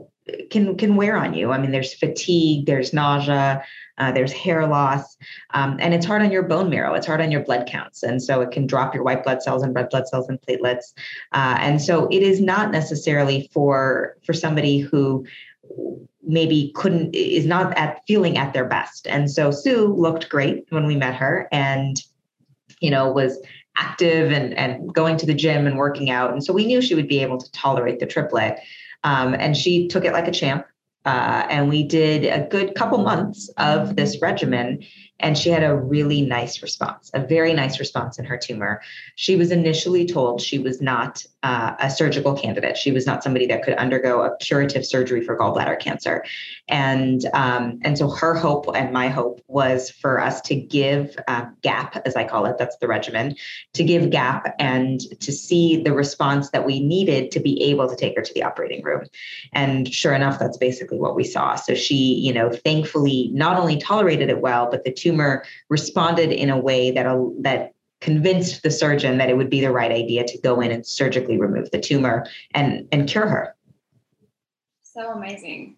can 0.50 0.76
can 0.76 0.96
wear 0.96 1.16
on 1.16 1.34
you. 1.34 1.50
I 1.50 1.58
mean, 1.58 1.72
there's 1.72 1.92
fatigue, 1.94 2.66
there's 2.66 2.92
nausea, 2.92 3.64
uh, 3.98 4.12
there's 4.12 4.32
hair 4.32 4.66
loss, 4.66 5.16
um, 5.54 5.76
and 5.80 5.92
it's 5.92 6.06
hard 6.06 6.22
on 6.22 6.30
your 6.30 6.42
bone 6.44 6.70
marrow. 6.70 6.94
It's 6.94 7.06
hard 7.06 7.20
on 7.20 7.32
your 7.32 7.42
blood 7.42 7.66
counts, 7.66 8.02
and 8.02 8.22
so 8.22 8.40
it 8.40 8.52
can 8.52 8.66
drop 8.66 8.94
your 8.94 9.02
white 9.02 9.24
blood 9.24 9.42
cells 9.42 9.62
and 9.62 9.74
red 9.74 9.88
blood 9.90 10.06
cells 10.06 10.28
and 10.28 10.40
platelets. 10.40 10.94
Uh, 11.32 11.56
and 11.58 11.82
so 11.82 12.06
it 12.10 12.22
is 12.22 12.40
not 12.40 12.70
necessarily 12.70 13.50
for 13.52 14.16
for 14.24 14.32
somebody 14.32 14.78
who 14.78 15.26
maybe 16.28 16.72
couldn't 16.74 17.14
is 17.14 17.46
not 17.46 17.76
at 17.76 18.02
feeling 18.06 18.38
at 18.38 18.52
their 18.52 18.66
best. 18.66 19.06
And 19.06 19.30
so 19.30 19.50
Sue 19.50 19.94
looked 19.94 20.28
great 20.28 20.66
when 20.68 20.86
we 20.86 20.96
met 20.96 21.14
her, 21.14 21.48
and 21.50 22.00
you 22.80 22.90
know 22.90 23.10
was 23.10 23.38
active 23.76 24.30
and 24.30 24.54
and 24.54 24.92
going 24.92 25.16
to 25.16 25.26
the 25.26 25.34
gym 25.34 25.66
and 25.66 25.78
working 25.78 26.10
out. 26.10 26.32
And 26.32 26.44
so 26.44 26.52
we 26.52 26.66
knew 26.66 26.80
she 26.80 26.94
would 26.94 27.08
be 27.08 27.20
able 27.20 27.38
to 27.38 27.50
tolerate 27.52 27.98
the 27.98 28.06
triplet. 28.06 28.58
Um, 29.04 29.34
and 29.34 29.56
she 29.56 29.88
took 29.88 30.04
it 30.04 30.12
like 30.12 30.28
a 30.28 30.32
champ. 30.32 30.66
Uh, 31.04 31.46
and 31.48 31.68
we 31.68 31.84
did 31.84 32.24
a 32.24 32.46
good 32.48 32.74
couple 32.74 32.98
months 32.98 33.48
of 33.56 33.96
this 33.96 34.20
regimen 34.20 34.84
and 35.20 35.36
she 35.36 35.50
had 35.50 35.64
a 35.64 35.74
really 35.74 36.22
nice 36.22 36.62
response, 36.62 37.10
a 37.14 37.20
very 37.20 37.52
nice 37.52 37.78
response 37.78 38.18
in 38.18 38.24
her 38.24 38.36
tumor. 38.36 38.80
She 39.16 39.36
was 39.36 39.50
initially 39.50 40.06
told 40.06 40.40
she 40.40 40.58
was 40.58 40.80
not 40.80 41.24
uh, 41.42 41.74
a 41.80 41.90
surgical 41.90 42.34
candidate. 42.34 42.76
She 42.76 42.92
was 42.92 43.06
not 43.06 43.22
somebody 43.22 43.46
that 43.46 43.62
could 43.62 43.74
undergo 43.74 44.22
a 44.22 44.36
curative 44.38 44.84
surgery 44.84 45.24
for 45.24 45.36
gallbladder 45.36 45.80
cancer, 45.80 46.24
and 46.68 47.24
um, 47.34 47.78
and 47.82 47.96
so 47.96 48.10
her 48.10 48.34
hope 48.34 48.66
and 48.74 48.92
my 48.92 49.08
hope 49.08 49.40
was 49.48 49.90
for 49.90 50.20
us 50.20 50.40
to 50.42 50.54
give 50.54 51.16
uh, 51.28 51.46
GAP, 51.62 52.02
as 52.04 52.16
I 52.16 52.24
call 52.24 52.46
it, 52.46 52.56
that's 52.58 52.76
the 52.78 52.88
regimen, 52.88 53.36
to 53.74 53.84
give 53.84 54.10
GAP 54.10 54.54
and 54.58 55.00
to 55.20 55.32
see 55.32 55.82
the 55.82 55.92
response 55.92 56.50
that 56.50 56.66
we 56.66 56.80
needed 56.80 57.30
to 57.32 57.40
be 57.40 57.62
able 57.62 57.88
to 57.88 57.96
take 57.96 58.16
her 58.16 58.22
to 58.22 58.34
the 58.34 58.42
operating 58.42 58.82
room. 58.82 59.04
And 59.52 59.92
sure 59.92 60.12
enough, 60.12 60.38
that's 60.38 60.58
basically 60.58 60.98
what 60.98 61.14
we 61.14 61.24
saw. 61.24 61.54
So 61.54 61.74
she, 61.74 61.94
you 61.94 62.32
know, 62.32 62.50
thankfully 62.50 63.30
not 63.32 63.58
only 63.58 63.78
tolerated 63.78 64.28
it 64.28 64.40
well, 64.40 64.68
but 64.70 64.84
the 64.84 64.92
two 64.92 65.07
tumor 65.08 65.44
responded 65.68 66.32
in 66.32 66.50
a 66.50 66.58
way 66.58 66.90
that 66.90 67.06
that 67.40 67.72
convinced 68.00 68.62
the 68.62 68.70
surgeon 68.70 69.18
that 69.18 69.28
it 69.28 69.36
would 69.36 69.50
be 69.50 69.60
the 69.60 69.72
right 69.72 69.90
idea 69.90 70.24
to 70.24 70.38
go 70.38 70.60
in 70.60 70.70
and 70.70 70.86
surgically 70.86 71.38
remove 71.38 71.70
the 71.70 71.80
tumor 71.80 72.26
and 72.54 72.86
and 72.92 73.08
cure 73.08 73.28
her. 73.28 73.54
So 74.82 75.12
amazing. 75.12 75.76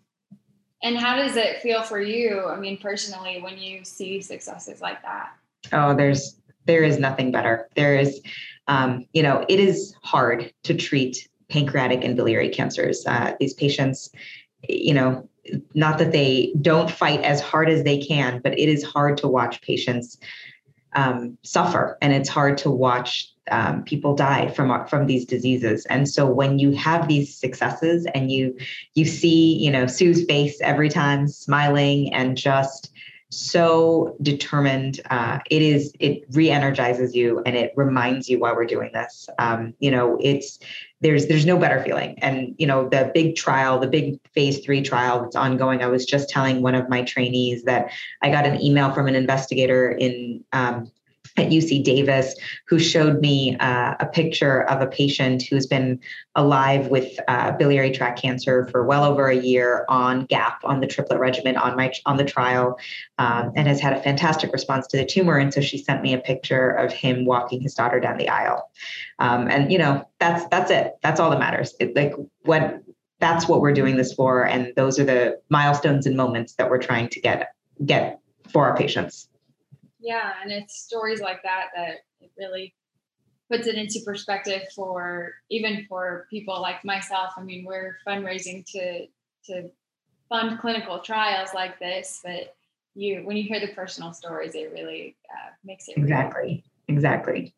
And 0.82 0.96
how 0.96 1.16
does 1.16 1.36
it 1.36 1.60
feel 1.60 1.82
for 1.82 2.00
you? 2.00 2.46
I 2.46 2.58
mean, 2.58 2.78
personally, 2.78 3.40
when 3.42 3.58
you 3.58 3.84
see 3.84 4.20
successes 4.22 4.80
like 4.80 5.02
that? 5.02 5.32
Oh, 5.72 5.94
there's 5.94 6.40
there 6.66 6.82
is 6.82 6.98
nothing 6.98 7.30
better. 7.30 7.68
There 7.74 7.96
is, 7.96 8.20
um, 8.66 9.06
you 9.12 9.22
know, 9.22 9.44
it 9.48 9.60
is 9.60 9.94
hard 10.02 10.52
to 10.64 10.74
treat 10.74 11.28
pancreatic 11.50 12.04
and 12.04 12.16
biliary 12.16 12.48
cancers. 12.48 13.04
Uh, 13.06 13.34
these 13.40 13.54
patients, 13.54 14.10
you 14.68 14.94
know, 14.94 15.28
not 15.74 15.98
that 15.98 16.12
they 16.12 16.52
don't 16.60 16.90
fight 16.90 17.22
as 17.22 17.40
hard 17.40 17.68
as 17.68 17.84
they 17.84 17.98
can, 17.98 18.40
but 18.42 18.58
it 18.58 18.68
is 18.68 18.82
hard 18.82 19.16
to 19.18 19.28
watch 19.28 19.60
patients 19.62 20.18
um, 20.94 21.38
suffer, 21.42 21.96
and 22.02 22.12
it's 22.12 22.28
hard 22.28 22.58
to 22.58 22.70
watch 22.70 23.32
um, 23.50 23.82
people 23.84 24.14
die 24.14 24.48
from 24.48 24.86
from 24.86 25.06
these 25.06 25.24
diseases. 25.24 25.86
And 25.86 26.08
so 26.08 26.26
when 26.26 26.58
you 26.58 26.72
have 26.72 27.08
these 27.08 27.36
successes 27.36 28.06
and 28.14 28.30
you 28.30 28.56
you 28.94 29.04
see 29.04 29.56
you 29.56 29.70
know 29.70 29.86
sue's 29.86 30.24
face 30.24 30.60
every 30.60 30.88
time 30.88 31.28
smiling 31.28 32.12
and 32.12 32.36
just 32.36 32.92
so 33.32 34.16
determined 34.22 35.00
uh, 35.10 35.38
it 35.50 35.62
is 35.62 35.92
it 36.00 36.24
re-energizes 36.32 37.14
you 37.14 37.40
and 37.46 37.56
it 37.56 37.72
reminds 37.76 38.28
you 38.28 38.40
why 38.40 38.52
we're 38.52 38.64
doing 38.64 38.90
this. 38.92 39.28
Um, 39.38 39.74
you 39.78 39.90
know 39.90 40.18
it's 40.20 40.58
there's 41.00 41.26
there's 41.26 41.46
no 41.46 41.58
better 41.58 41.82
feeling. 41.82 42.18
And 42.18 42.54
you 42.58 42.66
know 42.66 42.88
the 42.88 43.10
big 43.14 43.36
trial 43.36 43.78
the 43.78 43.86
big 43.86 44.18
phase 44.34 44.64
three 44.64 44.82
trial 44.82 45.22
that's 45.22 45.36
ongoing 45.36 45.82
i 45.82 45.86
was 45.86 46.04
just 46.04 46.28
telling 46.28 46.62
one 46.62 46.74
of 46.74 46.88
my 46.88 47.02
trainees 47.02 47.64
that 47.64 47.90
i 48.22 48.30
got 48.30 48.46
an 48.46 48.60
email 48.62 48.92
from 48.92 49.08
an 49.08 49.14
investigator 49.14 49.90
in 49.90 50.44
um, 50.52 50.90
at 51.40 51.50
UC 51.50 51.82
Davis 51.82 52.34
who 52.68 52.78
showed 52.78 53.20
me 53.20 53.56
uh, 53.58 53.94
a 53.98 54.06
picture 54.06 54.62
of 54.68 54.80
a 54.80 54.86
patient 54.86 55.42
who's 55.42 55.66
been 55.66 55.98
alive 56.34 56.88
with 56.88 57.18
uh, 57.28 57.52
biliary 57.52 57.90
tract 57.90 58.20
cancer 58.20 58.66
for 58.66 58.84
well 58.84 59.04
over 59.04 59.28
a 59.28 59.36
year 59.36 59.84
on 59.88 60.26
GAP 60.26 60.60
on 60.64 60.80
the 60.80 60.86
triplet 60.86 61.18
regimen 61.18 61.56
on 61.56 61.76
my 61.76 61.92
on 62.06 62.16
the 62.16 62.24
trial, 62.24 62.78
um, 63.18 63.52
and 63.56 63.66
has 63.66 63.80
had 63.80 63.92
a 63.92 64.02
fantastic 64.02 64.52
response 64.52 64.86
to 64.88 64.96
the 64.96 65.04
tumor. 65.04 65.38
And 65.38 65.52
so 65.52 65.60
she 65.60 65.78
sent 65.78 66.02
me 66.02 66.12
a 66.12 66.18
picture 66.18 66.70
of 66.70 66.92
him 66.92 67.24
walking 67.24 67.60
his 67.60 67.74
daughter 67.74 68.00
down 68.00 68.18
the 68.18 68.28
aisle, 68.28 68.70
um, 69.18 69.48
and 69.48 69.72
you 69.72 69.78
know 69.78 70.06
that's 70.18 70.46
that's 70.46 70.70
it. 70.70 70.94
That's 71.02 71.18
all 71.18 71.30
that 71.30 71.38
matters. 71.40 71.74
It, 71.80 71.96
like 71.96 72.14
what 72.42 72.82
that's 73.18 73.48
what 73.48 73.60
we're 73.60 73.72
doing 73.72 73.96
this 73.96 74.12
for, 74.12 74.46
and 74.46 74.72
those 74.76 74.98
are 74.98 75.04
the 75.04 75.40
milestones 75.48 76.06
and 76.06 76.16
moments 76.16 76.54
that 76.54 76.70
we're 76.70 76.78
trying 76.78 77.08
to 77.10 77.20
get 77.20 77.54
get 77.84 78.20
for 78.50 78.66
our 78.68 78.76
patients. 78.76 79.29
Yeah, 80.00 80.32
and 80.42 80.50
it's 80.50 80.80
stories 80.80 81.20
like 81.20 81.42
that 81.42 81.66
that 81.76 81.96
it 82.20 82.30
really 82.38 82.74
puts 83.50 83.66
it 83.66 83.74
into 83.74 84.00
perspective 84.04 84.62
for 84.74 85.32
even 85.50 85.84
for 85.88 86.26
people 86.30 86.60
like 86.60 86.84
myself. 86.84 87.32
I 87.36 87.42
mean, 87.42 87.64
we're 87.64 87.98
fundraising 88.06 88.64
to 88.72 89.06
to 89.46 89.70
fund 90.28 90.58
clinical 90.60 91.00
trials 91.00 91.50
like 91.54 91.78
this, 91.78 92.20
but 92.24 92.56
you 92.94 93.22
when 93.24 93.36
you 93.36 93.44
hear 93.44 93.60
the 93.60 93.72
personal 93.74 94.12
stories, 94.12 94.54
it 94.54 94.72
really 94.72 95.16
uh, 95.30 95.50
makes 95.64 95.88
it 95.88 95.96
exactly 95.96 96.64
real. 96.88 96.96
exactly. 96.96 97.54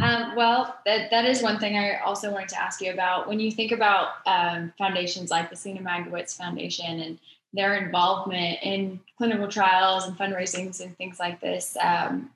Um, 0.00 0.36
well, 0.36 0.76
that, 0.86 1.10
that 1.10 1.24
is 1.24 1.42
one 1.42 1.58
thing 1.58 1.76
I 1.76 1.98
also 1.98 2.30
wanted 2.30 2.50
to 2.50 2.60
ask 2.60 2.80
you 2.80 2.92
about. 2.92 3.26
When 3.26 3.40
you 3.40 3.50
think 3.50 3.72
about 3.72 4.10
um, 4.26 4.72
foundations 4.78 5.28
like 5.28 5.50
the 5.50 5.56
Seena 5.56 5.82
Magowitz 5.82 6.36
Foundation 6.36 7.00
and 7.00 7.18
their 7.52 7.74
involvement 7.76 8.58
in 8.62 9.00
clinical 9.16 9.48
trials 9.48 10.06
and 10.06 10.16
fundraisings 10.16 10.80
and 10.80 10.96
things 10.96 11.18
like 11.18 11.40
this. 11.40 11.76
Um, 11.80 12.30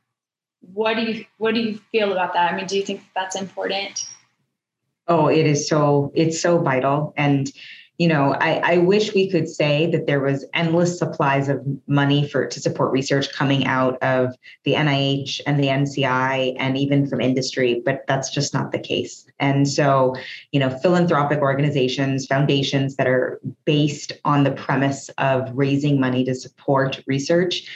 what 0.73 0.95
do 0.95 1.03
you 1.03 1.25
what 1.39 1.55
do 1.55 1.61
you 1.61 1.81
feel 1.91 2.13
about 2.13 2.35
that? 2.35 2.53
I 2.53 2.57
mean, 2.57 2.67
do 2.67 2.77
you 2.77 2.85
think 2.85 3.03
that's 3.15 3.37
important? 3.37 4.07
Oh, 5.09 5.29
it 5.29 5.47
is 5.47 5.69
so 5.69 6.13
it's 6.15 6.41
so 6.41 6.59
vital 6.59 7.13
and 7.17 7.51
you 7.99 8.09
know, 8.09 8.35
I, 8.35 8.75
I 8.75 8.77
wish 8.79 9.15
we 9.15 9.31
could 9.31 9.49
say 9.49 9.91
that 9.91 10.07
there 10.07 10.21
was 10.21 10.45
endless 10.55 10.99
supplies 10.99 11.49
of 11.49 11.61
money 11.87 12.27
for 12.27 12.47
to 12.47 12.61
support 12.61 12.91
research 12.91 13.33
coming 13.33 13.67
out 13.67 14.03
of 14.03 14.35
the 14.65 14.73
NIH 14.73 15.41
and 15.47 15.63
the 15.63 15.69
NCI 15.69 16.57
and 16.59 16.77
even 16.77 17.07
from 17.07 17.21
industry, 17.21 17.83
but 17.85 18.05
that's 18.09 18.31
just 18.31 18.55
not 18.55 18.73
the 18.73 18.79
case. 18.79 19.27
And 19.39 19.69
so, 19.69 20.17
you 20.53 20.61
know, 20.61 20.71
philanthropic 20.79 21.41
organizations, 21.41 22.27
foundations 22.27 22.97
that 22.97 23.07
are 23.07 23.41
based 23.67 24.13
on 24.25 24.45
the 24.45 24.53
premise 24.53 25.11
of 25.19 25.51
raising 25.53 26.01
money 26.01 26.25
to 26.25 26.35
support 26.35 27.03
research 27.07 27.69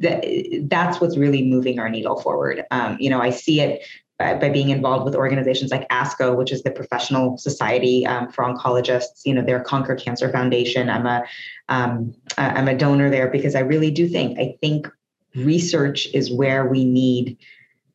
that 0.00 0.24
that's 0.62 1.00
what's 1.00 1.16
really 1.16 1.44
moving 1.44 1.78
our 1.78 1.90
needle 1.90 2.20
forward. 2.20 2.64
Um, 2.70 2.96
you 2.98 3.10
know, 3.10 3.20
I 3.20 3.30
see 3.30 3.60
it 3.60 3.86
by, 4.20 4.34
by, 4.34 4.50
being 4.50 4.68
involved 4.68 5.06
with 5.06 5.14
organizations 5.16 5.70
like 5.70 5.88
ASCO, 5.88 6.36
which 6.36 6.52
is 6.52 6.62
the 6.62 6.70
professional 6.70 7.38
society 7.38 8.06
um, 8.06 8.30
for 8.30 8.44
oncologists. 8.44 9.22
You 9.24 9.34
know, 9.34 9.42
their 9.42 9.60
Conquer 9.60 9.94
Cancer 9.96 10.30
Foundation. 10.30 10.90
I'm 10.90 11.06
a 11.06 11.24
am 11.68 12.14
um, 12.36 12.68
a 12.68 12.76
donor 12.76 13.08
there 13.08 13.28
because 13.28 13.54
I 13.54 13.60
really 13.60 13.90
do 13.90 14.06
think 14.06 14.38
I 14.38 14.56
think 14.60 14.86
research 15.34 16.06
is 16.12 16.30
where 16.30 16.66
we 16.66 16.84
need 16.84 17.38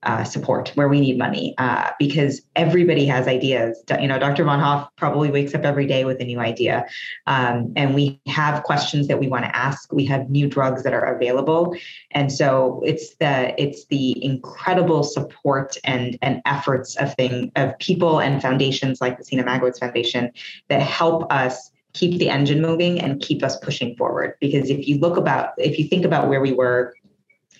uh, 0.05 0.23
support 0.23 0.71
where 0.75 0.87
we 0.87 0.99
need 0.99 1.17
money 1.17 1.53
uh, 1.57 1.89
because 1.99 2.41
everybody 2.55 3.05
has 3.05 3.27
ideas. 3.27 3.83
You 3.99 4.07
know, 4.07 4.19
Dr. 4.19 4.43
Von 4.43 4.59
Hoff 4.59 4.89
probably 4.95 5.31
wakes 5.31 5.53
up 5.55 5.63
every 5.63 5.87
day 5.87 6.05
with 6.05 6.19
a 6.21 6.25
new 6.25 6.39
idea, 6.39 6.85
um, 7.27 7.73
and 7.75 7.95
we 7.95 8.19
have 8.27 8.63
questions 8.63 9.07
that 9.07 9.19
we 9.19 9.27
want 9.27 9.45
to 9.45 9.55
ask. 9.55 9.91
We 9.91 10.05
have 10.05 10.29
new 10.29 10.47
drugs 10.47 10.83
that 10.83 10.93
are 10.93 11.15
available, 11.15 11.75
and 12.11 12.31
so 12.31 12.81
it's 12.85 13.15
the 13.15 13.59
it's 13.61 13.85
the 13.85 14.23
incredible 14.23 15.03
support 15.03 15.77
and 15.83 16.17
and 16.21 16.41
efforts 16.45 16.95
of 16.97 17.13
thing 17.15 17.51
of 17.55 17.77
people 17.79 18.19
and 18.19 18.41
foundations 18.41 19.01
like 19.01 19.17
the 19.17 19.23
Seena 19.23 19.43
Magowitz 19.43 19.79
Foundation 19.79 20.31
that 20.69 20.81
help 20.81 21.31
us 21.31 21.71
keep 21.93 22.19
the 22.19 22.29
engine 22.29 22.61
moving 22.61 22.99
and 22.99 23.21
keep 23.21 23.41
us 23.41 23.57
pushing 23.57 23.95
forward. 23.95 24.35
Because 24.39 24.69
if 24.69 24.87
you 24.87 24.99
look 24.99 25.17
about 25.17 25.53
if 25.57 25.79
you 25.79 25.87
think 25.87 26.05
about 26.05 26.27
where 26.29 26.41
we 26.41 26.53
were 26.53 26.93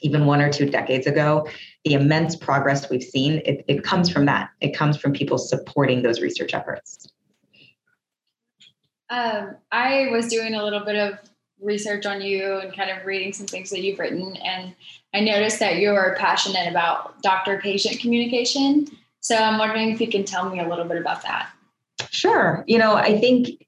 even 0.01 0.25
one 0.25 0.41
or 0.41 0.51
two 0.51 0.69
decades 0.69 1.07
ago, 1.07 1.47
the 1.83 1.93
immense 1.93 2.35
progress 2.35 2.89
we've 2.89 3.03
seen, 3.03 3.41
it, 3.45 3.63
it 3.67 3.83
comes 3.83 4.09
from 4.09 4.25
that. 4.25 4.49
It 4.61 4.75
comes 4.75 4.97
from 4.97 5.13
people 5.13 5.37
supporting 5.37 6.01
those 6.01 6.21
research 6.21 6.53
efforts. 6.53 7.07
Um, 9.09 9.55
I 9.71 10.07
was 10.11 10.27
doing 10.27 10.55
a 10.55 10.63
little 10.63 10.83
bit 10.83 10.95
of 10.95 11.19
research 11.61 12.05
on 12.05 12.21
you 12.21 12.57
and 12.57 12.75
kind 12.75 12.89
of 12.89 13.05
reading 13.05 13.33
some 13.33 13.45
things 13.45 13.69
that 13.69 13.81
you've 13.81 13.99
written, 13.99 14.35
and 14.37 14.75
I 15.13 15.21
noticed 15.21 15.59
that 15.59 15.77
you're 15.77 16.15
passionate 16.19 16.69
about 16.69 17.21
doctor 17.21 17.59
patient 17.59 17.99
communication. 17.99 18.87
So 19.21 19.35
I'm 19.35 19.57
wondering 19.57 19.91
if 19.91 20.01
you 20.01 20.07
can 20.07 20.23
tell 20.23 20.49
me 20.49 20.59
a 20.59 20.67
little 20.67 20.85
bit 20.85 20.97
about 20.97 21.23
that. 21.23 21.49
Sure. 22.11 22.63
You 22.67 22.77
know, 22.77 22.95
I 22.95 23.19
think 23.19 23.65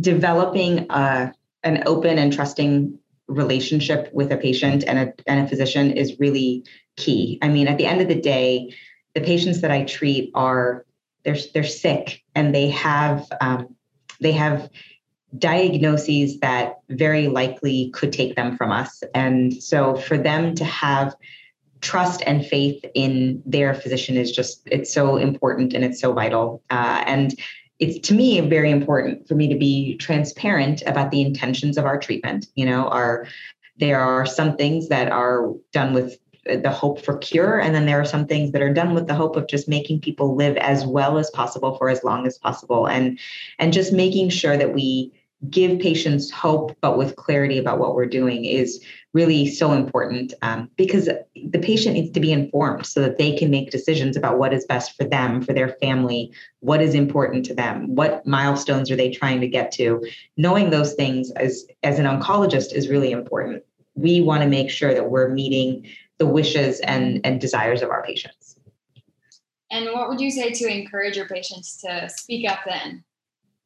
developing 0.00 0.86
a, 0.90 0.92
uh, 0.92 1.32
an 1.62 1.82
open 1.86 2.18
and 2.18 2.32
trusting 2.32 2.98
relationship 3.30 4.12
with 4.12 4.32
a 4.32 4.36
patient 4.36 4.84
and 4.86 4.98
a, 4.98 5.12
and 5.26 5.46
a 5.46 5.48
physician 5.48 5.92
is 5.92 6.18
really 6.18 6.64
key. 6.96 7.38
I 7.40 7.48
mean, 7.48 7.68
at 7.68 7.78
the 7.78 7.86
end 7.86 8.00
of 8.00 8.08
the 8.08 8.20
day, 8.20 8.74
the 9.14 9.20
patients 9.20 9.60
that 9.62 9.70
I 9.70 9.84
treat 9.84 10.30
are 10.34 10.84
they're 11.24 11.36
they're 11.54 11.64
sick 11.64 12.22
and 12.34 12.54
they 12.54 12.70
have 12.70 13.26
um, 13.40 13.74
they 14.20 14.32
have 14.32 14.70
diagnoses 15.38 16.40
that 16.40 16.80
very 16.88 17.28
likely 17.28 17.90
could 17.90 18.12
take 18.12 18.34
them 18.34 18.56
from 18.56 18.72
us. 18.72 19.02
And 19.14 19.62
so 19.62 19.96
for 19.96 20.18
them 20.18 20.54
to 20.56 20.64
have 20.64 21.14
trust 21.80 22.22
and 22.26 22.44
faith 22.44 22.84
in 22.94 23.42
their 23.46 23.74
physician 23.74 24.16
is 24.16 24.32
just 24.32 24.62
it's 24.66 24.92
so 24.92 25.16
important 25.16 25.72
and 25.72 25.84
it's 25.84 26.00
so 26.00 26.12
vital. 26.12 26.62
Uh, 26.70 27.02
and 27.06 27.34
it's 27.80 28.06
to 28.08 28.14
me 28.14 28.40
very 28.40 28.70
important 28.70 29.26
for 29.26 29.34
me 29.34 29.48
to 29.48 29.58
be 29.58 29.96
transparent 29.96 30.82
about 30.86 31.10
the 31.10 31.22
intentions 31.22 31.78
of 31.78 31.86
our 31.86 31.98
treatment. 31.98 32.46
You 32.54 32.66
know, 32.66 32.86
are 32.88 33.26
there 33.78 33.98
are 33.98 34.26
some 34.26 34.56
things 34.56 34.88
that 34.88 35.10
are 35.10 35.54
done 35.72 35.94
with 35.94 36.18
the 36.46 36.70
hope 36.70 37.04
for 37.04 37.18
cure 37.18 37.60
and 37.60 37.74
then 37.74 37.86
there 37.86 38.00
are 38.00 38.04
some 38.04 38.26
things 38.26 38.52
that 38.52 38.62
are 38.62 38.72
done 38.72 38.94
with 38.94 39.06
the 39.06 39.14
hope 39.14 39.36
of 39.36 39.46
just 39.46 39.68
making 39.68 40.00
people 40.00 40.34
live 40.34 40.56
as 40.56 40.86
well 40.86 41.18
as 41.18 41.30
possible 41.30 41.76
for 41.76 41.90
as 41.90 42.02
long 42.02 42.26
as 42.26 42.38
possible 42.38 42.88
and 42.88 43.18
and 43.58 43.74
just 43.74 43.92
making 43.92 44.30
sure 44.30 44.56
that 44.56 44.72
we 44.72 45.12
give 45.50 45.78
patients 45.78 46.30
hope 46.30 46.74
but 46.80 46.96
with 46.96 47.14
clarity 47.16 47.58
about 47.58 47.78
what 47.78 47.94
we're 47.94 48.06
doing 48.06 48.46
is 48.46 48.82
really 49.12 49.46
so 49.46 49.72
important 49.72 50.32
um, 50.42 50.70
because 50.76 51.06
the 51.06 51.58
patient 51.58 51.94
needs 51.94 52.12
to 52.12 52.20
be 52.20 52.32
informed 52.32 52.86
so 52.86 53.00
that 53.00 53.18
they 53.18 53.36
can 53.36 53.50
make 53.50 53.70
decisions 53.70 54.16
about 54.16 54.38
what 54.38 54.52
is 54.52 54.64
best 54.66 54.96
for 54.96 55.04
them, 55.04 55.42
for 55.42 55.52
their 55.52 55.70
family, 55.80 56.32
what 56.60 56.80
is 56.80 56.94
important 56.94 57.44
to 57.46 57.54
them, 57.54 57.94
what 57.94 58.24
milestones 58.26 58.90
are 58.90 58.96
they 58.96 59.10
trying 59.10 59.40
to 59.40 59.48
get 59.48 59.72
to. 59.72 60.06
Knowing 60.36 60.70
those 60.70 60.94
things 60.94 61.32
as, 61.32 61.66
as 61.82 61.98
an 61.98 62.06
oncologist 62.06 62.72
is 62.72 62.88
really 62.88 63.10
important. 63.10 63.64
We 63.94 64.20
want 64.20 64.42
to 64.42 64.48
make 64.48 64.70
sure 64.70 64.94
that 64.94 65.10
we're 65.10 65.28
meeting 65.28 65.86
the 66.18 66.26
wishes 66.26 66.80
and, 66.80 67.20
and 67.24 67.40
desires 67.40 67.82
of 67.82 67.90
our 67.90 68.04
patients. 68.04 68.56
And 69.72 69.86
what 69.92 70.08
would 70.08 70.20
you 70.20 70.30
say 70.30 70.52
to 70.52 70.68
encourage 70.68 71.16
your 71.16 71.28
patients 71.28 71.78
to 71.78 72.08
speak 72.08 72.48
up 72.48 72.60
then 72.66 73.04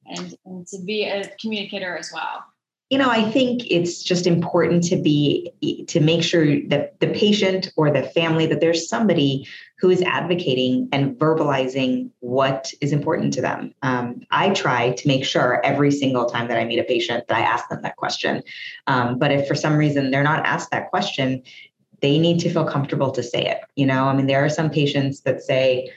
and, 0.06 0.34
and 0.46 0.66
to 0.68 0.78
be 0.82 1.04
a 1.04 1.28
communicator 1.40 1.96
as 1.96 2.10
well? 2.12 2.44
You 2.94 2.98
know 2.98 3.10
i 3.10 3.28
think 3.28 3.62
it's 3.72 4.04
just 4.04 4.24
important 4.24 4.84
to 4.84 4.94
be 4.94 5.50
to 5.88 5.98
make 5.98 6.22
sure 6.22 6.60
that 6.68 7.00
the 7.00 7.08
patient 7.08 7.72
or 7.76 7.90
the 7.90 8.04
family 8.04 8.46
that 8.46 8.60
there's 8.60 8.88
somebody 8.88 9.48
who 9.80 9.90
is 9.90 10.00
advocating 10.02 10.88
and 10.92 11.18
verbalizing 11.18 12.08
what 12.20 12.72
is 12.80 12.92
important 12.92 13.34
to 13.34 13.40
them. 13.40 13.74
Um, 13.82 14.20
i 14.30 14.50
try 14.50 14.92
to 14.92 15.08
make 15.08 15.24
sure 15.24 15.60
every 15.64 15.90
single 15.90 16.26
time 16.26 16.46
that 16.46 16.56
i 16.56 16.64
meet 16.64 16.78
a 16.78 16.84
patient 16.84 17.26
that 17.26 17.36
i 17.36 17.40
ask 17.40 17.68
them 17.68 17.82
that 17.82 17.96
question. 17.96 18.44
Um, 18.86 19.18
but 19.18 19.32
if 19.32 19.48
for 19.48 19.56
some 19.56 19.74
reason 19.74 20.12
they're 20.12 20.30
not 20.32 20.46
asked 20.46 20.70
that 20.70 20.90
question 20.90 21.42
they 22.00 22.18
need 22.18 22.38
to 22.40 22.50
feel 22.50 22.64
comfortable 22.64 23.10
to 23.10 23.24
say 23.24 23.44
it 23.44 23.58
you 23.74 23.86
know? 23.86 24.04
I 24.04 24.14
mean 24.14 24.28
there 24.28 24.44
are 24.44 24.56
some 24.60 24.70
patients 24.70 25.22
that 25.22 25.42
say 25.42 25.90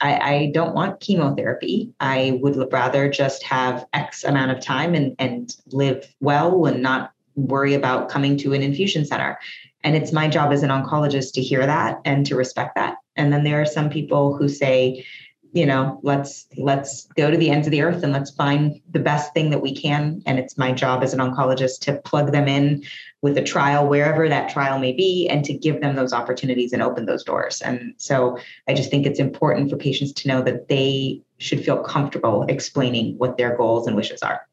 I, 0.00 0.34
I 0.34 0.50
don't 0.52 0.74
want 0.74 1.00
chemotherapy. 1.00 1.92
I 2.00 2.38
would 2.42 2.72
rather 2.72 3.08
just 3.10 3.42
have 3.42 3.86
X 3.92 4.24
amount 4.24 4.50
of 4.50 4.60
time 4.60 4.94
and, 4.94 5.14
and 5.18 5.54
live 5.72 6.06
well 6.20 6.66
and 6.66 6.82
not 6.82 7.12
worry 7.36 7.74
about 7.74 8.08
coming 8.08 8.36
to 8.38 8.52
an 8.52 8.62
infusion 8.62 9.04
center. 9.04 9.38
And 9.82 9.96
it's 9.96 10.12
my 10.12 10.28
job 10.28 10.52
as 10.52 10.62
an 10.62 10.70
oncologist 10.70 11.32
to 11.34 11.42
hear 11.42 11.66
that 11.66 12.00
and 12.04 12.26
to 12.26 12.36
respect 12.36 12.74
that 12.74 12.96
And 13.16 13.32
then 13.32 13.44
there 13.44 13.60
are 13.60 13.66
some 13.66 13.88
people 13.88 14.36
who 14.36 14.48
say, 14.48 15.04
you 15.52 15.66
know 15.66 15.98
let's 16.02 16.46
let's 16.56 17.06
go 17.16 17.30
to 17.30 17.36
the 17.36 17.50
ends 17.50 17.66
of 17.66 17.70
the 17.72 17.82
earth 17.82 18.02
and 18.02 18.12
let's 18.12 18.30
find 18.30 18.80
the 18.90 19.00
best 19.00 19.34
thing 19.34 19.50
that 19.50 19.60
we 19.60 19.74
can 19.74 20.22
and 20.26 20.38
it's 20.38 20.56
my 20.56 20.72
job 20.72 21.02
as 21.02 21.12
an 21.12 21.18
oncologist 21.18 21.80
to 21.80 21.96
plug 22.02 22.32
them 22.32 22.46
in 22.46 22.82
with 23.22 23.36
a 23.36 23.42
trial 23.42 23.86
wherever 23.86 24.28
that 24.28 24.50
trial 24.50 24.78
may 24.78 24.92
be 24.92 25.28
and 25.28 25.44
to 25.44 25.52
give 25.52 25.80
them 25.80 25.94
those 25.94 26.12
opportunities 26.12 26.72
and 26.72 26.82
open 26.82 27.06
those 27.06 27.24
doors 27.24 27.60
and 27.60 27.94
so 27.96 28.38
i 28.68 28.74
just 28.74 28.90
think 28.90 29.06
it's 29.06 29.20
important 29.20 29.70
for 29.70 29.76
patients 29.76 30.12
to 30.12 30.28
know 30.28 30.42
that 30.42 30.68
they 30.68 31.20
should 31.38 31.64
feel 31.64 31.82
comfortable 31.82 32.44
explaining 32.48 33.16
what 33.18 33.36
their 33.36 33.56
goals 33.56 33.86
and 33.86 33.96
wishes 33.96 34.22
are 34.22 34.46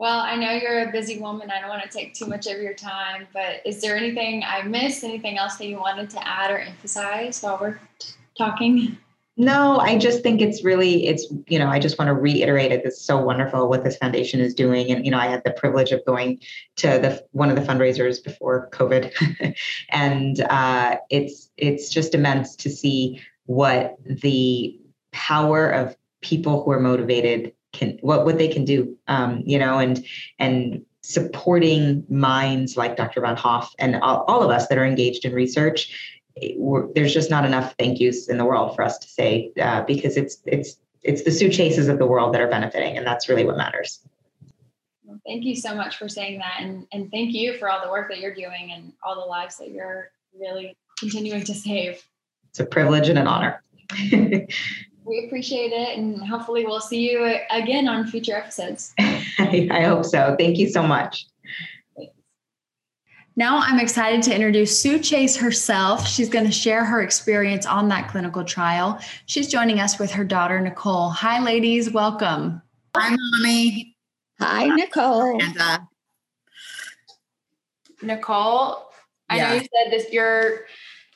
well, 0.00 0.20
I 0.20 0.36
know 0.36 0.52
you're 0.52 0.88
a 0.88 0.92
busy 0.92 1.18
woman. 1.18 1.50
I 1.50 1.60
don't 1.60 1.68
want 1.68 1.82
to 1.82 1.88
take 1.88 2.14
too 2.14 2.26
much 2.26 2.46
of 2.46 2.62
your 2.62 2.72
time, 2.72 3.26
but 3.32 3.60
is 3.66 3.80
there 3.80 3.96
anything 3.96 4.44
I 4.46 4.62
missed? 4.62 5.02
Anything 5.02 5.38
else 5.38 5.56
that 5.56 5.66
you 5.66 5.76
wanted 5.76 6.08
to 6.10 6.24
add 6.24 6.52
or 6.52 6.58
emphasize 6.58 7.42
while 7.42 7.58
we're 7.60 7.80
talking? 8.36 8.96
No, 9.40 9.78
I 9.78 9.96
just 9.96 10.24
think 10.24 10.40
it's 10.40 10.64
really, 10.64 11.06
it's, 11.06 11.32
you 11.46 11.60
know, 11.60 11.68
I 11.68 11.78
just 11.78 11.96
want 11.96 12.08
to 12.08 12.12
reiterate 12.12 12.72
it. 12.72 12.84
It's 12.84 13.00
so 13.00 13.22
wonderful 13.22 13.68
what 13.68 13.84
this 13.84 13.96
foundation 13.96 14.40
is 14.40 14.52
doing. 14.52 14.90
And, 14.90 15.04
you 15.04 15.12
know, 15.12 15.18
I 15.18 15.26
had 15.26 15.44
the 15.44 15.52
privilege 15.52 15.92
of 15.92 16.04
going 16.04 16.40
to 16.76 16.88
the 16.88 17.24
one 17.30 17.48
of 17.48 17.54
the 17.54 17.62
fundraisers 17.62 18.22
before 18.22 18.68
COVID. 18.72 19.14
and 19.90 20.40
uh, 20.40 20.96
it's 21.08 21.50
it's 21.56 21.88
just 21.88 22.16
immense 22.16 22.56
to 22.56 22.68
see 22.68 23.22
what 23.46 23.94
the 24.04 24.76
power 25.12 25.70
of 25.70 25.96
people 26.20 26.64
who 26.64 26.72
are 26.72 26.80
motivated 26.80 27.52
can 27.72 27.96
what 28.00 28.24
what 28.24 28.38
they 28.38 28.48
can 28.48 28.64
do. 28.64 28.98
Um, 29.06 29.44
you 29.46 29.60
know, 29.60 29.78
and 29.78 30.04
and 30.40 30.84
supporting 31.02 32.04
minds 32.10 32.76
like 32.76 32.96
Dr. 32.96 33.20
Von 33.20 33.36
Hoff 33.36 33.72
and 33.78 33.96
all, 33.96 34.24
all 34.28 34.42
of 34.42 34.50
us 34.50 34.66
that 34.66 34.76
are 34.76 34.84
engaged 34.84 35.24
in 35.24 35.32
research 35.32 36.17
there's 36.94 37.14
just 37.14 37.30
not 37.30 37.44
enough 37.44 37.74
thank 37.78 38.00
yous 38.00 38.28
in 38.28 38.38
the 38.38 38.44
world 38.44 38.74
for 38.74 38.82
us 38.82 38.98
to 38.98 39.08
say 39.08 39.52
uh, 39.60 39.82
because 39.84 40.16
it's 40.16 40.38
it's 40.46 40.76
it's 41.02 41.22
the 41.22 41.30
Sue 41.30 41.48
Chases 41.48 41.88
of 41.88 41.98
the 41.98 42.06
world 42.06 42.34
that 42.34 42.40
are 42.40 42.48
benefiting, 42.48 42.96
and 42.96 43.06
that's 43.06 43.28
really 43.28 43.44
what 43.44 43.56
matters. 43.56 44.00
Well, 45.04 45.18
thank 45.26 45.44
you 45.44 45.56
so 45.56 45.74
much 45.74 45.96
for 45.96 46.08
saying 46.08 46.38
that, 46.38 46.58
and 46.60 46.86
and 46.92 47.10
thank 47.10 47.32
you 47.34 47.56
for 47.58 47.70
all 47.70 47.82
the 47.84 47.90
work 47.90 48.08
that 48.10 48.18
you're 48.18 48.34
doing 48.34 48.72
and 48.74 48.92
all 49.02 49.14
the 49.14 49.26
lives 49.26 49.56
that 49.58 49.70
you're 49.70 50.10
really 50.38 50.76
continuing 50.98 51.44
to 51.44 51.54
save. 51.54 52.02
It's 52.50 52.60
a 52.60 52.66
privilege 52.66 53.08
and 53.08 53.18
an 53.18 53.26
honor. 53.26 53.62
we 54.12 55.24
appreciate 55.26 55.72
it, 55.72 55.98
and 55.98 56.26
hopefully, 56.26 56.64
we'll 56.66 56.80
see 56.80 57.10
you 57.10 57.38
again 57.50 57.88
on 57.88 58.06
future 58.06 58.36
episodes. 58.36 58.94
I, 58.98 59.68
I 59.70 59.82
hope 59.82 60.04
so. 60.04 60.36
Thank 60.38 60.58
you 60.58 60.68
so 60.68 60.82
much. 60.82 61.26
Now 63.38 63.58
I'm 63.58 63.78
excited 63.78 64.20
to 64.24 64.34
introduce 64.34 64.82
Sue 64.82 64.98
Chase 64.98 65.36
herself. 65.36 66.08
She's 66.08 66.28
going 66.28 66.44
to 66.44 66.50
share 66.50 66.84
her 66.84 67.02
experience 67.02 67.66
on 67.66 67.86
that 67.90 68.08
clinical 68.08 68.42
trial. 68.42 68.98
She's 69.26 69.46
joining 69.46 69.78
us 69.78 69.96
with 69.96 70.10
her 70.10 70.24
daughter, 70.24 70.60
Nicole. 70.60 71.10
Hi, 71.10 71.40
ladies. 71.40 71.88
Welcome. 71.88 72.60
Hi, 72.96 73.14
Mommy. 73.16 73.96
Hi, 74.40 74.66
Nicole. 74.66 75.40
And, 75.40 75.56
uh, 75.56 75.78
Nicole, 78.02 78.90
I 79.28 79.36
yeah. 79.36 79.48
know 79.50 79.54
you 79.54 79.60
said 79.60 79.92
this, 79.92 80.12
your 80.12 80.66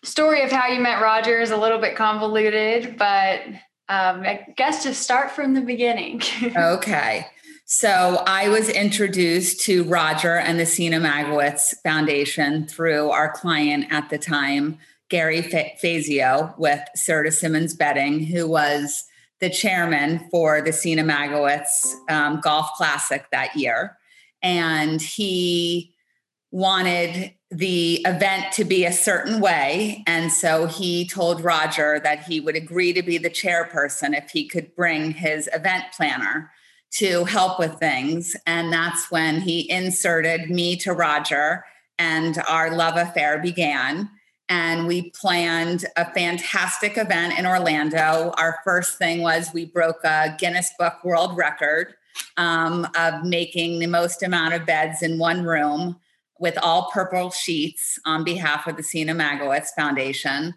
story 0.04 0.44
of 0.44 0.52
how 0.52 0.68
you 0.68 0.80
met 0.80 1.02
Roger 1.02 1.40
is 1.40 1.50
a 1.50 1.56
little 1.56 1.80
bit 1.80 1.96
convoluted, 1.96 2.96
but 2.98 3.40
um, 3.88 4.22
I 4.22 4.46
guess 4.56 4.84
just 4.84 5.02
start 5.02 5.32
from 5.32 5.54
the 5.54 5.60
beginning. 5.60 6.22
okay. 6.56 7.26
So 7.74 8.22
I 8.26 8.50
was 8.50 8.68
introduced 8.68 9.60
to 9.62 9.84
Roger 9.84 10.36
and 10.36 10.60
the 10.60 10.64
Seena 10.64 11.00
Magowitz 11.00 11.72
Foundation 11.82 12.66
through 12.66 13.08
our 13.08 13.32
client 13.32 13.86
at 13.90 14.10
the 14.10 14.18
time, 14.18 14.76
Gary 15.08 15.40
Fazio 15.40 16.54
with 16.58 16.80
Serta 16.98 17.32
Simmons 17.32 17.72
Bedding, 17.72 18.26
who 18.26 18.46
was 18.46 19.04
the 19.40 19.48
chairman 19.48 20.28
for 20.30 20.60
the 20.60 20.70
Seena 20.70 21.02
Magowitz 21.02 21.94
um, 22.10 22.42
Golf 22.42 22.68
Classic 22.76 23.24
that 23.32 23.56
year. 23.56 23.96
And 24.42 25.00
he 25.00 25.94
wanted 26.50 27.32
the 27.50 28.02
event 28.04 28.52
to 28.52 28.64
be 28.64 28.84
a 28.84 28.92
certain 28.92 29.40
way. 29.40 30.04
And 30.06 30.30
so 30.30 30.66
he 30.66 31.08
told 31.08 31.42
Roger 31.42 31.98
that 32.00 32.24
he 32.24 32.38
would 32.38 32.54
agree 32.54 32.92
to 32.92 33.02
be 33.02 33.16
the 33.16 33.30
chairperson 33.30 34.14
if 34.14 34.28
he 34.28 34.46
could 34.46 34.76
bring 34.76 35.12
his 35.12 35.48
event 35.54 35.84
planner 35.96 36.50
to 36.92 37.24
help 37.24 37.58
with 37.58 37.78
things. 37.78 38.36
And 38.46 38.72
that's 38.72 39.10
when 39.10 39.40
he 39.40 39.70
inserted 39.70 40.50
me 40.50 40.76
to 40.76 40.92
Roger, 40.92 41.64
and 41.98 42.38
our 42.48 42.74
love 42.74 42.96
affair 42.96 43.38
began. 43.40 44.10
And 44.48 44.86
we 44.86 45.10
planned 45.10 45.86
a 45.96 46.12
fantastic 46.12 46.98
event 46.98 47.38
in 47.38 47.46
Orlando. 47.46 48.34
Our 48.36 48.58
first 48.64 48.98
thing 48.98 49.22
was 49.22 49.50
we 49.54 49.64
broke 49.64 50.04
a 50.04 50.34
Guinness 50.38 50.70
Book 50.78 51.02
World 51.04 51.36
Record 51.36 51.94
um, 52.36 52.86
of 52.96 53.24
making 53.24 53.78
the 53.78 53.86
most 53.86 54.22
amount 54.22 54.52
of 54.52 54.66
beds 54.66 55.02
in 55.02 55.18
one 55.18 55.44
room 55.44 55.98
with 56.38 56.58
all 56.62 56.90
purple 56.92 57.30
sheets 57.30 57.98
on 58.04 58.24
behalf 58.24 58.66
of 58.66 58.76
the 58.76 58.82
Seena 58.82 59.14
Magowitz 59.14 59.68
Foundation. 59.76 60.54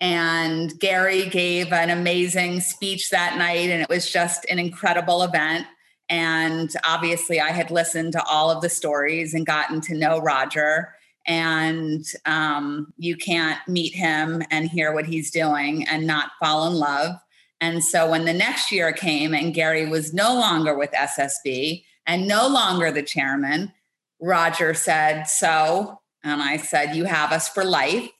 And 0.00 0.78
Gary 0.78 1.28
gave 1.28 1.72
an 1.72 1.90
amazing 1.90 2.60
speech 2.60 3.10
that 3.10 3.36
night, 3.36 3.68
and 3.70 3.82
it 3.82 3.88
was 3.88 4.10
just 4.10 4.46
an 4.50 4.58
incredible 4.58 5.22
event. 5.22 5.66
And 6.08 6.70
obviously, 6.84 7.40
I 7.40 7.50
had 7.50 7.70
listened 7.70 8.12
to 8.12 8.22
all 8.24 8.50
of 8.50 8.60
the 8.62 8.68
stories 8.68 9.34
and 9.34 9.46
gotten 9.46 9.80
to 9.82 9.94
know 9.94 10.18
Roger. 10.18 10.94
And 11.26 12.04
um, 12.26 12.92
you 12.98 13.16
can't 13.16 13.58
meet 13.66 13.94
him 13.94 14.42
and 14.50 14.68
hear 14.68 14.92
what 14.92 15.06
he's 15.06 15.30
doing 15.30 15.88
and 15.88 16.06
not 16.06 16.32
fall 16.38 16.66
in 16.66 16.74
love. 16.74 17.16
And 17.60 17.82
so, 17.82 18.10
when 18.10 18.26
the 18.26 18.34
next 18.34 18.70
year 18.70 18.92
came 18.92 19.34
and 19.34 19.54
Gary 19.54 19.88
was 19.88 20.12
no 20.12 20.34
longer 20.34 20.76
with 20.76 20.90
SSB 20.92 21.84
and 22.06 22.28
no 22.28 22.46
longer 22.46 22.92
the 22.92 23.02
chairman, 23.02 23.72
Roger 24.20 24.74
said, 24.74 25.24
So, 25.24 26.00
and 26.22 26.42
I 26.42 26.58
said, 26.58 26.94
You 26.94 27.04
have 27.04 27.32
us 27.32 27.48
for 27.48 27.64
life. 27.64 28.10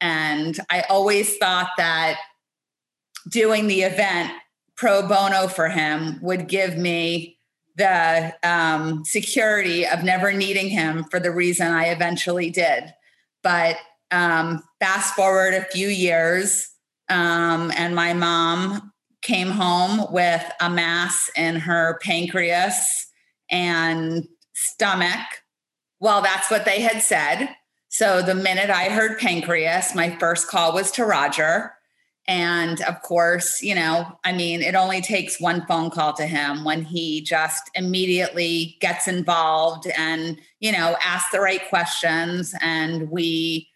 And 0.00 0.58
I 0.70 0.82
always 0.88 1.36
thought 1.36 1.70
that 1.76 2.18
doing 3.28 3.66
the 3.66 3.82
event 3.82 4.32
pro 4.76 5.06
bono 5.06 5.48
for 5.48 5.68
him 5.68 6.18
would 6.22 6.48
give 6.48 6.76
me 6.76 7.38
the 7.76 8.34
um, 8.42 9.04
security 9.04 9.86
of 9.86 10.02
never 10.02 10.32
needing 10.32 10.68
him 10.68 11.04
for 11.04 11.20
the 11.20 11.30
reason 11.30 11.68
I 11.68 11.86
eventually 11.86 12.50
did. 12.50 12.94
But 13.42 13.76
um, 14.10 14.62
fast 14.80 15.14
forward 15.14 15.54
a 15.54 15.64
few 15.64 15.88
years, 15.88 16.68
um, 17.08 17.70
and 17.76 17.94
my 17.94 18.14
mom 18.14 18.92
came 19.22 19.48
home 19.48 20.12
with 20.12 20.44
a 20.60 20.70
mass 20.70 21.30
in 21.36 21.56
her 21.56 21.98
pancreas 22.02 23.06
and 23.50 24.26
stomach. 24.54 25.26
Well, 26.00 26.22
that's 26.22 26.50
what 26.50 26.64
they 26.64 26.80
had 26.80 27.02
said. 27.02 27.48
So 27.88 28.22
the 28.22 28.34
minute 28.34 28.70
I 28.70 28.90
heard 28.90 29.18
pancreas, 29.18 29.94
my 29.94 30.16
first 30.18 30.48
call 30.48 30.72
was 30.72 30.90
to 30.92 31.04
Roger. 31.04 31.72
And 32.28 32.80
of 32.82 33.00
course, 33.02 33.62
you 33.62 33.74
know, 33.74 34.18
I 34.24 34.32
mean, 34.32 34.60
it 34.60 34.74
only 34.74 35.00
takes 35.00 35.40
one 35.40 35.64
phone 35.66 35.90
call 35.90 36.12
to 36.14 36.26
him 36.26 36.64
when 36.64 36.82
he 36.82 37.20
just 37.20 37.70
immediately 37.74 38.76
gets 38.80 39.06
involved 39.06 39.86
and, 39.96 40.40
you 40.58 40.72
know, 40.72 40.96
asks 41.04 41.30
the 41.30 41.40
right 41.40 41.62
questions. 41.68 42.52
And 42.60 43.10
we, 43.10 43.68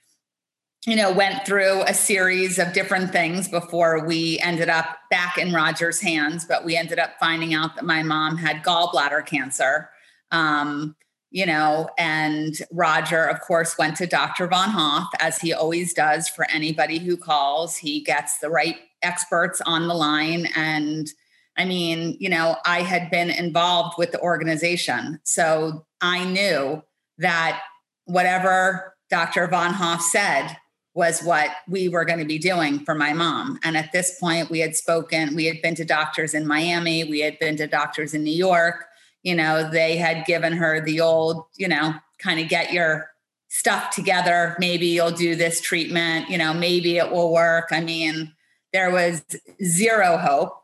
you 0.84 0.96
know, 0.96 1.12
went 1.12 1.46
through 1.46 1.82
a 1.82 1.94
series 1.94 2.58
of 2.58 2.72
different 2.72 3.12
things 3.12 3.46
before 3.46 4.04
we 4.04 4.40
ended 4.40 4.68
up 4.68 4.98
back 5.10 5.38
in 5.38 5.52
Roger's 5.52 6.00
hands. 6.00 6.44
But 6.44 6.64
we 6.64 6.76
ended 6.76 6.98
up 6.98 7.12
finding 7.20 7.54
out 7.54 7.76
that 7.76 7.84
my 7.84 8.02
mom 8.02 8.36
had 8.36 8.64
gallbladder 8.64 9.24
cancer. 9.26 9.90
Um, 10.32 10.96
you 11.30 11.46
know, 11.46 11.88
and 11.96 12.56
Roger, 12.72 13.24
of 13.24 13.40
course, 13.40 13.78
went 13.78 13.96
to 13.96 14.06
Dr. 14.06 14.48
Von 14.48 14.70
Hoff, 14.70 15.08
as 15.20 15.38
he 15.38 15.52
always 15.52 15.94
does 15.94 16.28
for 16.28 16.44
anybody 16.50 16.98
who 16.98 17.16
calls. 17.16 17.76
He 17.76 18.00
gets 18.02 18.38
the 18.38 18.50
right 18.50 18.76
experts 19.02 19.60
on 19.60 19.86
the 19.86 19.94
line. 19.94 20.48
And 20.56 21.08
I 21.56 21.64
mean, 21.64 22.16
you 22.18 22.28
know, 22.28 22.56
I 22.66 22.82
had 22.82 23.10
been 23.10 23.30
involved 23.30 23.96
with 23.96 24.10
the 24.10 24.20
organization. 24.20 25.20
So 25.22 25.86
I 26.00 26.24
knew 26.24 26.82
that 27.18 27.62
whatever 28.06 28.96
Dr. 29.08 29.46
Von 29.46 29.74
Hoff 29.74 30.02
said 30.02 30.56
was 30.94 31.22
what 31.22 31.50
we 31.68 31.88
were 31.88 32.04
going 32.04 32.18
to 32.18 32.24
be 32.24 32.38
doing 32.38 32.80
for 32.80 32.96
my 32.96 33.12
mom. 33.12 33.60
And 33.62 33.76
at 33.76 33.92
this 33.92 34.18
point, 34.18 34.50
we 34.50 34.58
had 34.58 34.74
spoken, 34.74 35.36
we 35.36 35.44
had 35.44 35.62
been 35.62 35.76
to 35.76 35.84
doctors 35.84 36.34
in 36.34 36.46
Miami, 36.46 37.04
we 37.04 37.20
had 37.20 37.38
been 37.38 37.56
to 37.58 37.68
doctors 37.68 38.14
in 38.14 38.24
New 38.24 38.34
York 38.34 38.86
you 39.22 39.34
know, 39.34 39.68
they 39.70 39.96
had 39.96 40.24
given 40.26 40.52
her 40.52 40.80
the 40.80 41.00
old, 41.00 41.44
you 41.56 41.68
know, 41.68 41.94
kind 42.18 42.40
of 42.40 42.48
get 42.48 42.72
your 42.72 43.10
stuff 43.48 43.90
together. 43.94 44.56
Maybe 44.58 44.86
you'll 44.86 45.10
do 45.10 45.34
this 45.34 45.60
treatment, 45.60 46.30
you 46.30 46.38
know, 46.38 46.54
maybe 46.54 46.96
it 46.96 47.10
will 47.10 47.32
work. 47.32 47.68
I 47.70 47.80
mean, 47.80 48.32
there 48.72 48.90
was 48.90 49.22
zero 49.62 50.16
hope. 50.16 50.56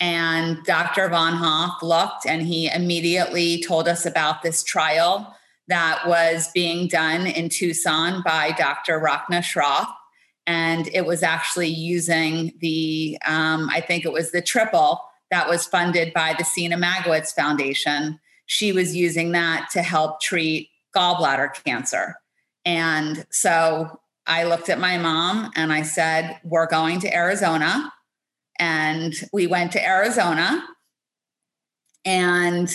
And 0.00 0.62
Dr. 0.64 1.08
Von 1.08 1.34
Hoff 1.34 1.82
looked 1.82 2.24
and 2.24 2.42
he 2.42 2.70
immediately 2.70 3.62
told 3.62 3.88
us 3.88 4.06
about 4.06 4.42
this 4.42 4.62
trial 4.62 5.34
that 5.66 6.06
was 6.06 6.48
being 6.54 6.88
done 6.88 7.26
in 7.26 7.48
Tucson 7.48 8.22
by 8.24 8.52
Dr. 8.52 9.00
Rachna 9.00 9.40
Shroff. 9.40 9.88
and 10.46 10.88
it 10.94 11.04
was 11.04 11.22
actually 11.22 11.68
using 11.68 12.54
the 12.60 13.18
um, 13.26 13.68
i 13.70 13.80
think 13.80 14.04
it 14.04 14.12
was 14.12 14.30
the 14.30 14.40
triple 14.40 15.07
that 15.30 15.48
was 15.48 15.66
funded 15.66 16.12
by 16.12 16.34
the 16.36 16.44
seena 16.44 16.76
magowitz 16.76 17.34
foundation. 17.34 18.18
She 18.46 18.72
was 18.72 18.96
using 18.96 19.32
that 19.32 19.68
to 19.72 19.82
help 19.82 20.20
treat 20.20 20.70
gallbladder 20.94 21.62
cancer. 21.64 22.16
And 22.64 23.26
so 23.30 24.00
i 24.26 24.44
looked 24.44 24.68
at 24.68 24.78
my 24.78 24.98
mom 24.98 25.50
and 25.56 25.72
i 25.72 25.82
said 25.82 26.38
we're 26.44 26.66
going 26.66 27.00
to 27.00 27.14
arizona. 27.14 27.92
And 28.58 29.14
we 29.32 29.46
went 29.46 29.72
to 29.72 29.86
arizona. 29.86 30.64
And 32.04 32.74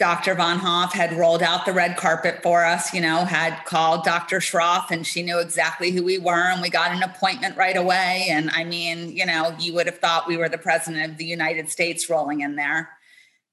Dr. 0.00 0.34
Von 0.34 0.58
Hoff 0.58 0.94
had 0.94 1.12
rolled 1.12 1.42
out 1.42 1.66
the 1.66 1.74
red 1.74 1.98
carpet 1.98 2.42
for 2.42 2.64
us, 2.64 2.94
you 2.94 3.02
know, 3.02 3.26
had 3.26 3.66
called 3.66 4.02
Dr. 4.02 4.38
Shroff 4.38 4.90
and 4.90 5.06
she 5.06 5.22
knew 5.22 5.38
exactly 5.38 5.90
who 5.90 6.02
we 6.02 6.16
were. 6.16 6.50
And 6.50 6.62
we 6.62 6.70
got 6.70 6.92
an 6.92 7.02
appointment 7.02 7.58
right 7.58 7.76
away. 7.76 8.26
And 8.30 8.48
I 8.48 8.64
mean, 8.64 9.14
you 9.14 9.26
know, 9.26 9.54
you 9.60 9.74
would 9.74 9.84
have 9.84 9.98
thought 9.98 10.26
we 10.26 10.38
were 10.38 10.48
the 10.48 10.56
president 10.56 11.12
of 11.12 11.18
the 11.18 11.26
United 11.26 11.68
States 11.68 12.08
rolling 12.08 12.40
in 12.40 12.56
there. 12.56 12.88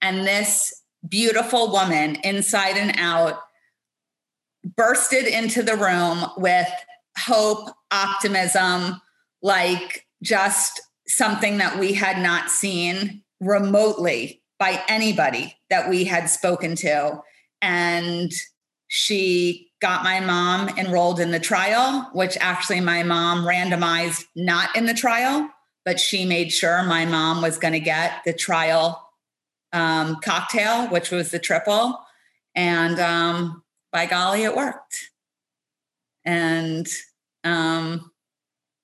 And 0.02 0.26
this 0.26 0.74
beautiful 1.06 1.70
woman, 1.70 2.16
inside 2.24 2.78
and 2.78 2.98
out, 2.98 3.42
bursted 4.64 5.28
into 5.28 5.62
the 5.62 5.76
room 5.76 6.28
with 6.38 6.70
hope, 7.18 7.68
optimism, 7.92 9.02
like 9.42 10.08
just 10.24 10.80
something 11.08 11.58
that 11.58 11.78
we 11.78 11.92
had 11.92 12.24
not 12.24 12.50
seen 12.50 13.22
remotely 13.42 14.42
by 14.60 14.84
anybody 14.88 15.56
that 15.70 15.89
we 15.89 16.06
had 16.06 16.30
spoken 16.30 16.76
to. 16.76 17.22
And 17.62 18.32
she 18.88 19.70
got 19.82 20.04
my 20.04 20.20
mom 20.20 20.70
enrolled 20.78 21.20
in 21.20 21.32
the 21.32 21.39
trial, 21.39 22.10
which 22.13 22.38
actually 22.39 22.82
my 22.82 23.04
mom 23.04 23.46
randomized 23.46 24.24
not 24.36 24.76
in 24.76 24.86
the 24.86 24.93
trial, 24.93 25.50
but 25.86 26.00
she 26.00 26.26
made 26.26 26.52
sure 26.52 26.84
my 26.84 27.06
mom 27.06 27.41
was 27.41 27.58
going 27.58 27.74
to 27.74 27.80
get 27.80 28.22
the 28.26 28.34
trial 28.34 29.08
um, 29.74 30.17
cocktail, 30.24 30.88
which 30.88 31.12
was 31.12 31.32
the 31.32 31.39
triple. 31.39 32.00
And 32.56 33.00
um, 33.00 33.63
by 33.91 34.06
golly, 34.06 34.43
it 34.43 34.56
worked. 34.56 35.12
And, 36.26 36.88
um, 37.43 38.12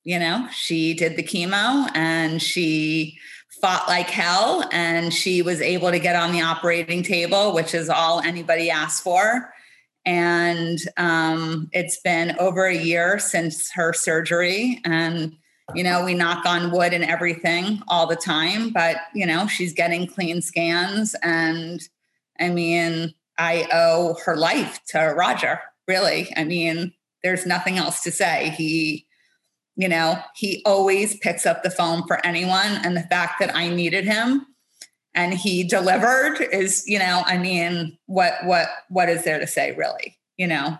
you 0.03 0.19
know, 0.19 0.47
she 0.51 0.93
did 0.93 1.15
the 1.15 1.23
chemo 1.23 1.89
and 1.95 2.41
she 2.41 3.17
fought 3.63 3.87
like 3.87 4.09
hell 4.09 4.67
and 4.73 5.13
she 5.13 5.41
was 5.41 5.61
able 5.61 5.89
to 5.89 5.97
get 5.97 6.17
on 6.17 6.33
the 6.33 6.41
operating 6.41 7.01
table, 7.01 7.53
which 7.53 7.73
is 7.73 7.89
all 7.89 8.19
anybody 8.19 8.69
asked 8.69 9.01
for. 9.01 9.53
And 10.05 10.77
um, 10.97 11.69
it's 11.71 11.97
been 12.01 12.35
over 12.39 12.65
a 12.65 12.75
year 12.75 13.19
since 13.19 13.71
her 13.71 13.93
surgery. 13.93 14.81
And, 14.83 15.37
you 15.73 15.81
know, 15.81 16.03
we 16.03 16.13
knock 16.13 16.45
on 16.45 16.71
wood 16.71 16.91
and 16.91 17.05
everything 17.05 17.81
all 17.87 18.05
the 18.05 18.17
time, 18.17 18.71
but, 18.71 18.97
you 19.15 19.25
know, 19.25 19.47
she's 19.47 19.71
getting 19.71 20.07
clean 20.07 20.41
scans. 20.41 21.15
And 21.23 21.79
I 22.41 22.49
mean, 22.49 23.13
I 23.37 23.69
owe 23.71 24.17
her 24.25 24.35
life 24.35 24.81
to 24.87 25.13
Roger, 25.15 25.61
really. 25.87 26.27
I 26.35 26.43
mean, 26.43 26.91
there's 27.23 27.45
nothing 27.45 27.77
else 27.77 28.01
to 28.01 28.11
say. 28.11 28.53
He, 28.57 29.07
you 29.75 29.87
know 29.87 30.19
he 30.35 30.61
always 30.65 31.17
picks 31.17 31.45
up 31.45 31.63
the 31.63 31.71
phone 31.71 32.05
for 32.07 32.25
anyone 32.25 32.79
and 32.83 32.95
the 32.95 33.01
fact 33.03 33.39
that 33.39 33.55
i 33.55 33.69
needed 33.69 34.05
him 34.05 34.45
and 35.15 35.33
he 35.33 35.63
delivered 35.63 36.41
is 36.51 36.83
you 36.87 36.99
know 36.99 37.23
i 37.25 37.37
mean 37.37 37.97
what 38.05 38.33
what 38.43 38.67
what 38.89 39.09
is 39.09 39.23
there 39.23 39.39
to 39.39 39.47
say 39.47 39.73
really? 39.75 40.17
You 40.37 40.47
know? 40.47 40.77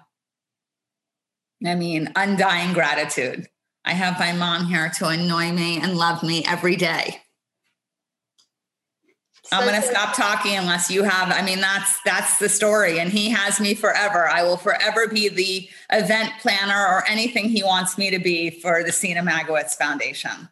I 1.65 1.75
mean 1.75 2.11
undying 2.15 2.73
gratitude. 2.73 3.47
I 3.85 3.93
have 3.93 4.19
my 4.19 4.33
mom 4.33 4.65
here 4.65 4.89
to 4.97 5.07
annoy 5.07 5.51
me 5.51 5.79
and 5.79 5.97
love 5.97 6.23
me 6.23 6.43
every 6.45 6.75
day 6.75 7.21
I'm 9.53 9.67
going 9.67 9.79
to 9.79 9.87
stop 9.87 10.15
talking 10.15 10.57
unless 10.57 10.89
you 10.89 11.03
have. 11.03 11.31
I 11.31 11.41
mean, 11.41 11.61
that's 11.61 12.01
that's 12.03 12.39
the 12.39 12.49
story, 12.49 12.99
and 12.99 13.11
he 13.11 13.29
has 13.29 13.59
me 13.59 13.75
forever. 13.75 14.27
I 14.27 14.43
will 14.43 14.57
forever 14.57 15.07
be 15.07 15.29
the 15.29 15.69
event 15.91 16.31
planner 16.41 16.87
or 16.87 17.07
anything 17.07 17.49
he 17.49 17.63
wants 17.63 17.97
me 17.97 18.09
to 18.09 18.19
be 18.19 18.49
for 18.49 18.83
the 18.83 18.91
Seena 18.91 19.21
Magowitz 19.21 19.75
Foundation. 19.75 20.49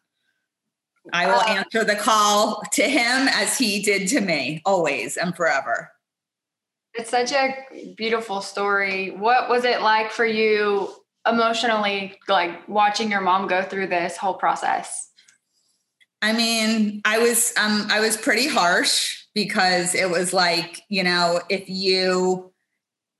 I 1.11 1.25
will 1.25 1.39
uh, 1.39 1.45
answer 1.47 1.83
the 1.83 1.95
call 1.95 2.61
to 2.73 2.83
him 2.83 3.27
as 3.27 3.57
he 3.57 3.81
did 3.81 4.07
to 4.09 4.21
me, 4.21 4.61
always 4.65 5.17
and 5.17 5.35
forever. 5.35 5.91
It's 6.93 7.09
such 7.09 7.31
a 7.31 7.93
beautiful 7.95 8.41
story. 8.41 9.11
What 9.11 9.49
was 9.49 9.63
it 9.63 9.81
like 9.81 10.11
for 10.11 10.25
you 10.25 10.89
emotionally, 11.27 12.19
like 12.27 12.67
watching 12.67 13.09
your 13.09 13.21
mom 13.21 13.47
go 13.47 13.63
through 13.63 13.87
this 13.87 14.17
whole 14.17 14.33
process? 14.33 15.10
I 16.21 16.33
mean, 16.33 17.01
I 17.05 17.19
was 17.19 17.53
um 17.57 17.87
I 17.89 17.99
was 17.99 18.17
pretty 18.17 18.47
harsh 18.47 19.23
because 19.33 19.95
it 19.95 20.09
was 20.09 20.33
like, 20.33 20.81
you 20.89 21.03
know, 21.03 21.41
if 21.49 21.69
you 21.69 22.51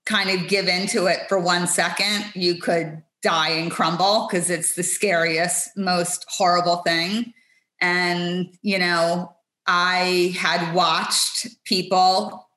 kind 0.06 0.30
of 0.30 0.48
give 0.48 0.68
into 0.68 1.08
it 1.08 1.28
for 1.30 1.40
one 1.40 1.68
second, 1.68 2.26
you 2.36 2.56
could 2.56 3.02
die 3.22 3.50
and 3.50 3.72
crumble 3.72 4.28
because 4.30 4.50
it's 4.50 4.76
the 4.76 4.84
scariest, 4.84 5.70
most 5.78 6.26
horrible 6.28 6.78
thing. 6.78 7.34
And, 7.80 8.54
you 8.62 8.80
know, 8.80 9.36
I 9.68 10.36
had 10.38 10.74
watched 10.74 11.48
people 11.66 12.48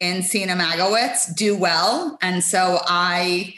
in 0.00 0.18
Seena 0.22 0.56
Magowitz 0.56 1.34
do 1.34 1.56
well. 1.56 2.18
And 2.20 2.42
so 2.42 2.80
I 2.86 3.54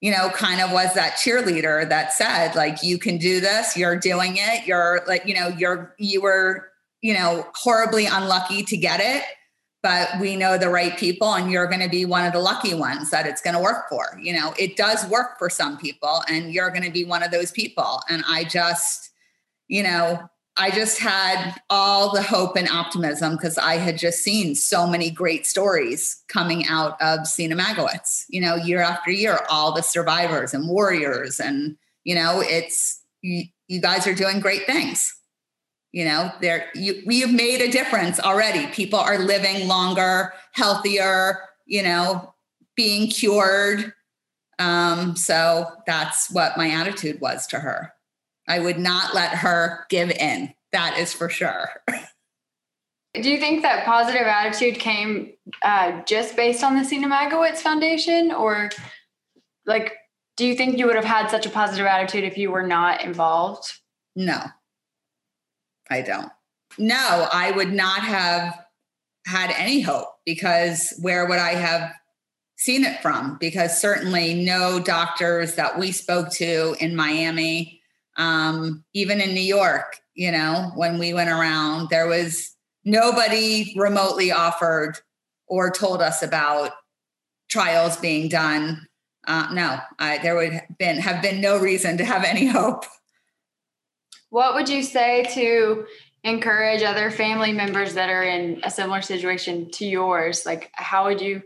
you 0.00 0.12
know, 0.12 0.30
kind 0.30 0.60
of 0.60 0.70
was 0.70 0.94
that 0.94 1.14
cheerleader 1.14 1.88
that 1.88 2.12
said, 2.12 2.54
like, 2.54 2.82
you 2.82 2.98
can 2.98 3.18
do 3.18 3.40
this, 3.40 3.76
you're 3.76 3.98
doing 3.98 4.36
it, 4.36 4.66
you're 4.66 5.02
like, 5.08 5.26
you 5.26 5.34
know, 5.34 5.48
you're, 5.48 5.94
you 5.98 6.20
were, 6.20 6.68
you 7.00 7.14
know, 7.14 7.46
horribly 7.54 8.06
unlucky 8.06 8.62
to 8.62 8.76
get 8.76 9.00
it, 9.00 9.24
but 9.82 10.08
we 10.20 10.36
know 10.36 10.56
the 10.56 10.68
right 10.68 10.96
people 10.96 11.34
and 11.34 11.50
you're 11.50 11.66
going 11.66 11.82
to 11.82 11.88
be 11.88 12.04
one 12.04 12.24
of 12.24 12.32
the 12.32 12.38
lucky 12.38 12.74
ones 12.74 13.10
that 13.10 13.26
it's 13.26 13.40
going 13.40 13.54
to 13.54 13.60
work 13.60 13.88
for. 13.88 14.18
You 14.20 14.34
know, 14.34 14.54
it 14.58 14.76
does 14.76 15.04
work 15.06 15.38
for 15.38 15.50
some 15.50 15.78
people 15.78 16.22
and 16.28 16.52
you're 16.52 16.70
going 16.70 16.84
to 16.84 16.90
be 16.90 17.04
one 17.04 17.22
of 17.22 17.30
those 17.30 17.50
people. 17.50 18.00
And 18.08 18.22
I 18.26 18.44
just, 18.44 19.10
you 19.66 19.82
know, 19.82 20.28
I 20.58 20.70
just 20.70 20.98
had 20.98 21.54
all 21.70 22.12
the 22.12 22.22
hope 22.22 22.56
and 22.56 22.68
optimism 22.68 23.36
because 23.36 23.58
I 23.58 23.76
had 23.76 23.96
just 23.96 24.24
seen 24.24 24.56
so 24.56 24.88
many 24.88 25.08
great 25.08 25.46
stories 25.46 26.22
coming 26.26 26.66
out 26.66 27.00
of 27.00 27.20
Seena 27.20 27.56
Magowitz, 27.56 28.24
you 28.28 28.40
know, 28.40 28.56
year 28.56 28.80
after 28.80 29.12
year, 29.12 29.38
all 29.48 29.72
the 29.72 29.82
survivors 29.82 30.54
and 30.54 30.68
warriors. 30.68 31.38
And, 31.38 31.76
you 32.02 32.16
know, 32.16 32.42
it's, 32.44 33.00
you, 33.22 33.44
you 33.68 33.80
guys 33.80 34.06
are 34.08 34.14
doing 34.14 34.40
great 34.40 34.66
things. 34.66 35.14
You 35.92 36.04
know, 36.04 36.32
there 36.40 36.66
you, 36.74 37.02
we 37.06 37.20
have 37.20 37.32
made 37.32 37.62
a 37.62 37.70
difference 37.70 38.20
already. 38.20 38.66
People 38.66 38.98
are 38.98 39.18
living 39.18 39.68
longer, 39.68 40.34
healthier, 40.52 41.38
you 41.66 41.82
know, 41.82 42.34
being 42.76 43.08
cured. 43.08 43.92
Um, 44.58 45.16
so 45.16 45.66
that's 45.86 46.30
what 46.30 46.58
my 46.58 46.68
attitude 46.68 47.20
was 47.20 47.46
to 47.48 47.60
her. 47.60 47.94
I 48.48 48.58
would 48.58 48.78
not 48.78 49.14
let 49.14 49.30
her 49.34 49.86
give 49.90 50.10
in. 50.10 50.54
That 50.72 50.98
is 50.98 51.12
for 51.12 51.28
sure. 51.28 51.68
Do 53.14 53.30
you 53.30 53.38
think 53.38 53.62
that 53.62 53.84
positive 53.84 54.22
attitude 54.22 54.78
came 54.78 55.32
uh, 55.62 56.02
just 56.04 56.36
based 56.36 56.62
on 56.62 56.76
the 56.76 56.82
Seena 56.82 57.06
Magowitz 57.06 57.58
Foundation, 57.58 58.32
or 58.32 58.70
like, 59.66 59.94
do 60.36 60.46
you 60.46 60.54
think 60.54 60.78
you 60.78 60.86
would 60.86 60.94
have 60.94 61.04
had 61.04 61.28
such 61.28 61.46
a 61.46 61.50
positive 61.50 61.86
attitude 61.86 62.22
if 62.24 62.36
you 62.36 62.50
were 62.50 62.66
not 62.66 63.02
involved? 63.02 63.64
No, 64.14 64.38
I 65.90 66.02
don't. 66.02 66.30
No, 66.76 67.28
I 67.32 67.50
would 67.50 67.72
not 67.72 68.02
have 68.02 68.56
had 69.26 69.52
any 69.56 69.80
hope 69.80 70.08
because 70.24 70.94
where 71.00 71.26
would 71.26 71.38
I 71.38 71.54
have 71.54 71.92
seen 72.56 72.84
it 72.84 73.00
from? 73.00 73.36
Because 73.40 73.80
certainly 73.80 74.34
no 74.34 74.78
doctors 74.78 75.54
that 75.56 75.78
we 75.78 75.92
spoke 75.92 76.30
to 76.34 76.76
in 76.78 76.94
Miami 76.94 77.77
um, 78.18 78.84
even 78.92 79.20
in 79.20 79.32
New 79.32 79.40
York, 79.40 80.00
you 80.14 80.32
know, 80.32 80.72
when 80.74 80.98
we 80.98 81.14
went 81.14 81.30
around, 81.30 81.88
there 81.88 82.08
was 82.08 82.54
nobody 82.84 83.72
remotely 83.76 84.32
offered 84.32 84.98
or 85.46 85.70
told 85.70 86.02
us 86.02 86.22
about 86.22 86.72
trials 87.48 87.96
being 87.96 88.28
done. 88.28 88.86
Uh, 89.26 89.48
no, 89.52 89.78
I, 89.98 90.18
there 90.18 90.34
would 90.34 90.52
have 90.52 90.78
been 90.78 90.98
have 90.98 91.22
been 91.22 91.40
no 91.40 91.58
reason 91.58 91.96
to 91.98 92.04
have 92.04 92.24
any 92.24 92.46
hope. 92.48 92.84
What 94.30 94.54
would 94.54 94.68
you 94.68 94.82
say 94.82 95.24
to 95.34 95.86
encourage 96.24 96.82
other 96.82 97.10
family 97.10 97.52
members 97.52 97.94
that 97.94 98.10
are 98.10 98.24
in 98.24 98.60
a 98.64 98.70
similar 98.70 99.00
situation 99.00 99.70
to 99.70 99.86
yours? 99.86 100.44
Like, 100.44 100.70
how 100.72 101.04
would 101.04 101.20
you 101.20 101.42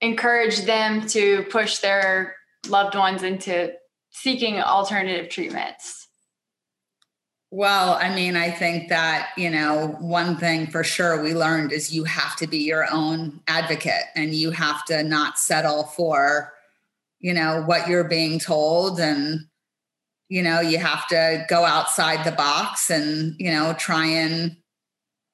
encourage 0.00 0.60
them 0.62 1.06
to 1.08 1.44
push 1.44 1.78
their 1.78 2.36
loved 2.68 2.94
ones 2.94 3.22
into 3.22 3.72
seeking 4.22 4.60
alternative 4.60 5.28
treatments? 5.28 6.08
Well, 7.50 7.94
I 7.94 8.14
mean, 8.14 8.36
I 8.36 8.50
think 8.50 8.90
that, 8.90 9.30
you 9.38 9.48
know, 9.48 9.96
one 10.00 10.36
thing 10.36 10.66
for 10.66 10.84
sure 10.84 11.22
we 11.22 11.34
learned 11.34 11.72
is 11.72 11.94
you 11.94 12.04
have 12.04 12.36
to 12.36 12.46
be 12.46 12.58
your 12.58 12.86
own 12.92 13.40
advocate 13.46 14.04
and 14.14 14.34
you 14.34 14.50
have 14.50 14.84
to 14.86 15.02
not 15.02 15.38
settle 15.38 15.84
for, 15.84 16.52
you 17.20 17.32
know, 17.32 17.62
what 17.64 17.88
you're 17.88 18.04
being 18.04 18.38
told. 18.38 19.00
And, 19.00 19.46
you 20.28 20.42
know, 20.42 20.60
you 20.60 20.76
have 20.76 21.08
to 21.08 21.46
go 21.48 21.64
outside 21.64 22.26
the 22.26 22.36
box 22.36 22.90
and, 22.90 23.34
you 23.38 23.50
know, 23.50 23.74
try 23.78 24.04
and, 24.04 24.54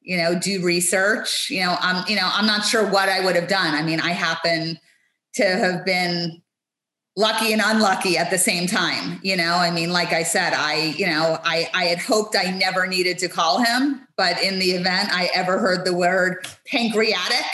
you 0.00 0.16
know, 0.16 0.38
do 0.38 0.64
research. 0.64 1.50
You 1.50 1.64
know, 1.64 1.76
I'm, 1.80 2.08
you 2.08 2.14
know, 2.14 2.30
I'm 2.32 2.46
not 2.46 2.64
sure 2.64 2.88
what 2.88 3.08
I 3.08 3.24
would 3.24 3.34
have 3.34 3.48
done. 3.48 3.74
I 3.74 3.82
mean, 3.82 3.98
I 3.98 4.10
happen 4.10 4.78
to 5.34 5.44
have 5.44 5.84
been 5.84 6.43
lucky 7.16 7.52
and 7.52 7.62
unlucky 7.64 8.18
at 8.18 8.30
the 8.30 8.38
same 8.38 8.66
time 8.66 9.20
you 9.22 9.36
know? 9.36 9.54
I 9.54 9.70
mean 9.70 9.92
like 9.92 10.12
i 10.12 10.22
said 10.22 10.52
i 10.52 10.94
you 10.96 11.06
know 11.06 11.38
i 11.44 11.68
i 11.74 11.84
had 11.84 11.98
hoped 11.98 12.36
i 12.36 12.50
never 12.50 12.86
needed 12.86 13.18
to 13.18 13.28
call 13.28 13.60
him 13.60 14.06
but 14.16 14.42
in 14.42 14.58
the 14.58 14.72
event 14.72 15.10
i 15.12 15.30
ever 15.34 15.58
heard 15.58 15.84
the 15.84 15.94
word 15.94 16.46
pancreatic 16.66 17.44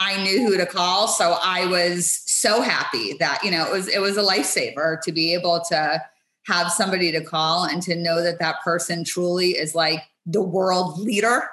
i 0.00 0.22
knew 0.22 0.46
who 0.46 0.56
to 0.56 0.66
call. 0.66 1.08
So 1.08 1.36
i 1.42 1.66
was 1.66 2.22
so 2.26 2.60
happy 2.60 3.14
that 3.14 3.42
you 3.44 3.50
know 3.50 3.66
it 3.66 3.72
was 3.72 3.88
it 3.88 4.00
was 4.00 4.16
a 4.16 4.22
lifesaver 4.22 5.00
to 5.02 5.12
be 5.12 5.34
able 5.34 5.60
to 5.68 6.02
have 6.46 6.72
somebody 6.72 7.12
to 7.12 7.22
call 7.22 7.64
and 7.64 7.82
to 7.82 7.94
know 7.94 8.22
that 8.22 8.38
that 8.38 8.62
person 8.62 9.04
truly 9.04 9.50
is 9.50 9.74
like 9.74 10.02
the 10.24 10.42
world 10.42 10.98
leader. 10.98 11.48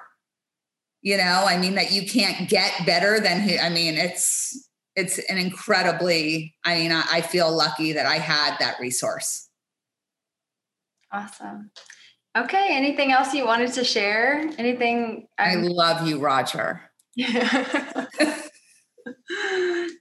You 1.01 1.17
know 1.17 1.43
i 1.45 1.57
mean 1.57 1.75
that 1.75 1.91
you 1.91 2.07
can't 2.07 2.49
get 2.49 2.85
better 2.85 3.19
than 3.19 3.41
who 3.41 3.57
i 3.57 3.69
mean 3.69 3.93
it's 3.95 4.67
it's 4.95 5.19
an 5.19 5.37
incredibly 5.37 6.55
i 6.65 6.77
mean 6.77 6.91
I, 6.91 7.03
I 7.11 7.21
feel 7.21 7.51
lucky 7.51 7.93
that 7.93 8.05
i 8.05 8.15
had 8.15 8.57
that 8.59 8.79
resource. 8.79 9.49
Awesome. 11.11 11.71
Okay 12.37 12.67
anything 12.71 13.11
else 13.11 13.33
you 13.33 13.45
wanted 13.45 13.73
to 13.73 13.83
share? 13.83 14.49
Anything 14.57 15.27
i 15.37 15.55
love 15.55 16.07
you 16.07 16.19
roger 16.19 16.81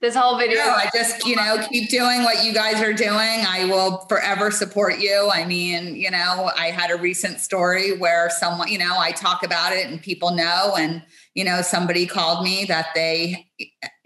this 0.01 0.15
whole 0.15 0.37
video. 0.37 0.57
No, 0.57 0.69
I 0.69 0.89
just, 0.93 1.25
you 1.25 1.35
know, 1.35 1.65
keep 1.69 1.89
doing 1.89 2.23
what 2.23 2.43
you 2.43 2.53
guys 2.53 2.81
are 2.81 2.93
doing. 2.93 3.11
I 3.47 3.65
will 3.69 4.05
forever 4.09 4.51
support 4.51 4.99
you. 4.99 5.29
I 5.31 5.45
mean, 5.45 5.95
you 5.95 6.11
know, 6.11 6.51
I 6.57 6.67
had 6.71 6.91
a 6.91 6.95
recent 6.95 7.39
story 7.39 7.97
where 7.97 8.29
someone, 8.29 8.67
you 8.67 8.77
know, 8.77 8.95
I 8.97 9.11
talk 9.11 9.43
about 9.43 9.73
it 9.73 9.87
and 9.87 10.01
people 10.01 10.31
know. 10.31 10.75
And, 10.77 11.03
you 11.33 11.43
know, 11.43 11.61
somebody 11.61 12.05
called 12.05 12.43
me 12.43 12.65
that 12.65 12.87
they 12.95 13.47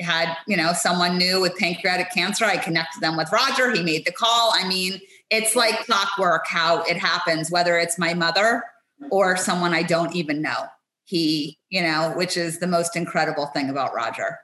had, 0.02 0.36
you 0.48 0.58
know, 0.58 0.74
someone 0.74 1.18
new 1.18 1.42
with 1.42 1.58
pancreatic 1.58 2.12
cancer. 2.14 2.46
I 2.46 2.58
connected 2.58 3.02
them 3.02 3.18
with 3.18 3.32
Roger. 3.32 3.72
He 3.72 3.84
made 3.84 4.06
the 4.06 4.12
call. 4.12 4.52
I 4.54 4.68
mean, 4.68 5.00
it's 5.30 5.56
like 5.56 5.86
clockwork 5.86 6.46
how 6.48 6.84
it 6.84 6.98
happens, 6.98 7.52
whether 7.52 7.78
it's 7.78 7.98
my 8.00 8.14
mother 8.14 8.64
or 9.12 9.38
someone 9.38 9.74
I 9.74 9.84
don't 9.84 10.16
even 10.16 10.42
know. 10.42 10.66
He, 11.06 11.58
you 11.70 11.82
know, 11.82 12.14
which 12.16 12.38
is 12.38 12.60
the 12.60 12.68
most 12.68 12.96
incredible 12.96 13.48
thing 13.48 13.70
about 13.70 13.96
Roger. 13.96 14.38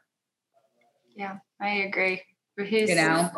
Yeah, 1.15 1.37
I 1.61 1.69
agree. 1.69 2.21
He's, 2.57 2.89
you 2.89 2.95
know, 2.95 3.29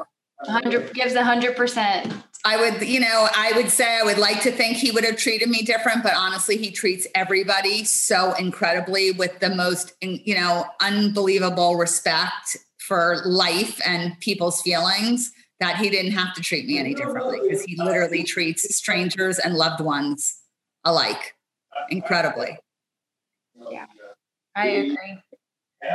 100 0.46 0.94
gives 0.94 1.14
a 1.16 1.24
hundred 1.24 1.56
percent. 1.56 2.14
I 2.46 2.58
would, 2.58 2.88
you 2.88 3.00
know, 3.00 3.28
I 3.36 3.52
would 3.56 3.70
say 3.70 4.00
I 4.00 4.04
would 4.04 4.18
like 4.18 4.42
to 4.44 4.52
think 4.52 4.78
he 4.78 4.92
would 4.92 5.04
have 5.04 5.18
treated 5.18 5.50
me 5.50 5.64
different, 5.64 6.04
but 6.04 6.14
honestly, 6.16 6.58
he 6.58 6.72
treats 6.72 7.08
everybody 7.16 7.84
so 7.84 8.34
incredibly 8.34 9.12
with 9.12 9.40
the 9.40 9.50
most, 9.50 9.94
you 10.02 10.36
know, 10.36 10.66
unbelievable 10.80 11.76
respect 11.76 12.58
for 12.78 13.22
life 13.26 13.82
and 13.86 14.18
people's 14.22 14.62
feelings 14.62 15.32
that 15.60 15.78
he 15.78 15.90
didn't 15.90 16.12
have 16.12 16.34
to 16.36 16.42
treat 16.42 16.68
me 16.68 16.78
any 16.78 16.94
differently 16.94 17.40
because 17.42 17.64
he 17.64 17.76
literally 17.76 18.24
treats 18.24 18.76
strangers 18.76 19.40
and 19.40 19.56
loved 19.56 19.82
ones 19.82 20.40
alike 20.86 21.34
incredibly. 21.90 22.58
Yeah, 23.70 23.88
I 24.56 24.68
agree. 24.68 25.18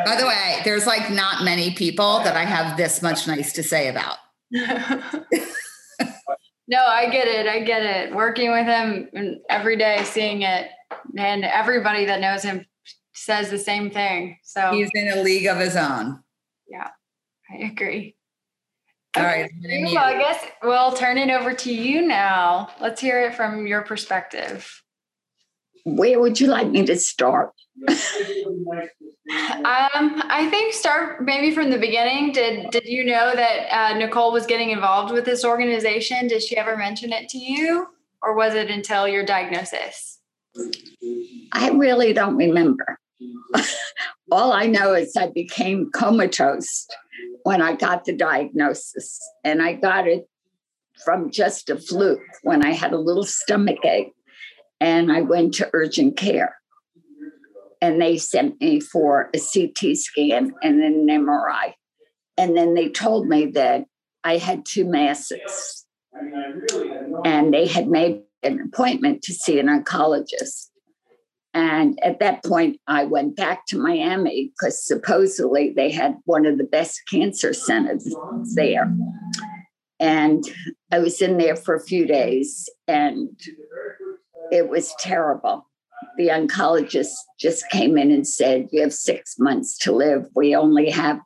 By 0.05 0.17
the 0.17 0.27
way, 0.27 0.61
there's 0.65 0.87
like 0.87 1.11
not 1.11 1.45
many 1.45 1.73
people 1.73 2.21
that 2.21 2.37
I 2.37 2.45
have 2.45 2.77
this 2.77 3.03
much 3.03 3.27
nice 3.27 3.53
to 3.55 3.63
say 3.63 3.89
about. 3.89 4.17
no, 4.53 4.63
I 6.79 7.09
get 7.11 7.27
it. 7.27 7.47
I 7.47 7.61
get 7.61 7.83
it. 7.83 8.15
Working 8.15 8.53
with 8.53 8.67
him 8.67 9.41
every 9.51 9.77
day, 9.77 10.05
seeing 10.05 10.43
it, 10.43 10.69
and 11.17 11.45
everybody 11.45 12.05
that 12.07 12.21
knows 12.21 12.43
him 12.43 12.65
says 13.13 13.51
the 13.51 13.59
same 13.59 13.91
thing. 13.91 14.39
So 14.43 14.73
he's 14.73 14.91
in 14.95 15.09
a 15.09 15.23
league 15.23 15.47
of 15.47 15.59
his 15.59 15.77
own. 15.77 16.23
Yeah, 16.69 16.89
I 17.51 17.65
agree. 17.65 18.17
All 19.17 19.25
okay. 19.25 19.43
right. 19.43 19.85
Well, 19.85 19.99
I 19.99 20.19
guess 20.19 20.43
we'll 20.63 20.93
turn 20.93 21.19
it 21.19 21.31
over 21.31 21.53
to 21.53 21.75
you 21.75 22.07
now. 22.07 22.71
Let's 22.81 23.01
hear 23.01 23.21
it 23.21 23.35
from 23.35 23.67
your 23.67 23.83
perspective. 23.83 24.83
Where 25.85 26.21
would 26.21 26.41
you 26.41 26.47
like 26.47 26.69
me 26.69 26.85
to 26.87 26.97
start? 26.97 27.53
Um, 29.31 30.23
I 30.29 30.49
think 30.51 30.75
start 30.75 31.25
maybe 31.25 31.55
from 31.55 31.71
the 31.71 31.79
beginning. 31.79 32.33
Did 32.33 32.71
did 32.71 32.85
you 32.85 33.05
know 33.05 33.33
that 33.35 33.69
uh, 33.71 33.97
Nicole 33.97 34.33
was 34.33 34.47
getting 34.47 34.71
involved 34.71 35.13
with 35.13 35.25
this 35.25 35.45
organization? 35.45 36.27
Did 36.27 36.43
she 36.43 36.57
ever 36.57 36.77
mention 36.77 37.13
it 37.13 37.29
to 37.31 37.39
you, 37.39 37.87
or 38.21 38.37
was 38.37 38.55
it 38.55 38.69
until 38.69 39.07
your 39.07 39.25
diagnosis? 39.25 40.19
I 41.53 41.71
really 41.71 42.13
don't 42.13 42.37
remember. 42.37 42.99
All 44.33 44.53
I 44.53 44.67
know 44.67 44.93
is 44.93 45.17
I 45.17 45.29
became 45.29 45.91
comatose 45.93 46.87
when 47.45 47.63
I 47.63 47.75
got 47.75 48.05
the 48.05 48.15
diagnosis, 48.15 49.21
and 49.45 49.63
I 49.63 49.75
got 49.75 50.09
it 50.09 50.29
from 51.05 51.31
just 51.31 51.71
a 51.71 51.79
fluke 51.79 52.21
when 52.43 52.67
I 52.67 52.73
had 52.73 52.93
a 52.93 52.99
little 52.99 53.25
stomach 53.25 53.85
ache, 53.85 54.13
and 54.83 55.13
I 55.13 55.21
went 55.21 55.55
to 55.55 55.71
urgent 55.73 56.17
care 56.17 56.57
and 57.81 58.03
they 58.03 58.19
sent 58.19 58.61
me 58.61 58.81
for 58.81 59.31
a 59.33 59.39
CT 59.39 59.97
scan 59.97 60.53
and 60.61 60.83
an 60.83 61.07
MRI. 61.07 61.75
And 62.37 62.57
then 62.57 62.75
they 62.75 62.89
told 62.89 63.29
me 63.29 63.47
that 63.53 63.85
I 64.25 64.39
had 64.39 64.67
two 64.67 64.85
masses. 64.85 65.87
And 67.25 67.55
they 67.55 67.67
had 67.67 67.87
made 67.87 68.23
an 68.43 68.61
appointment 68.61 69.23
to 69.23 69.33
see 69.33 69.61
an 69.61 69.69
oncologist. 69.69 70.71
And 71.55 71.97
at 72.03 72.19
that 72.19 72.43
point, 72.43 72.81
I 72.89 73.05
went 73.05 73.37
back 73.37 73.67
to 73.69 73.79
Miami 73.79 74.51
because 74.51 74.85
supposedly 74.85 75.73
they 75.77 75.93
had 75.93 76.17
one 76.25 76.45
of 76.45 76.59
the 76.59 76.65
best 76.65 77.03
cancer 77.09 77.53
centers 77.53 78.13
there. 78.55 78.93
And 80.01 80.43
I 80.91 80.99
was 80.99 81.23
in 81.23 81.39
there 81.39 81.55
for 81.55 81.77
a 81.77 81.85
few 81.85 82.05
days 82.05 82.69
and 82.89 83.29
it 84.53 84.69
was 84.69 84.95
terrible 85.01 85.67
the 86.17 86.29
oncologist 86.29 87.13
just 87.39 87.69
came 87.71 87.97
in 87.97 88.11
and 88.11 88.27
said, 88.27 88.69
You 88.73 88.83
have 88.83 88.93
six 88.93 89.37
months 89.39 89.77
to 89.79 89.93
live. 89.93 90.27
We 90.35 90.55
only 90.55 90.91
have 90.91 91.21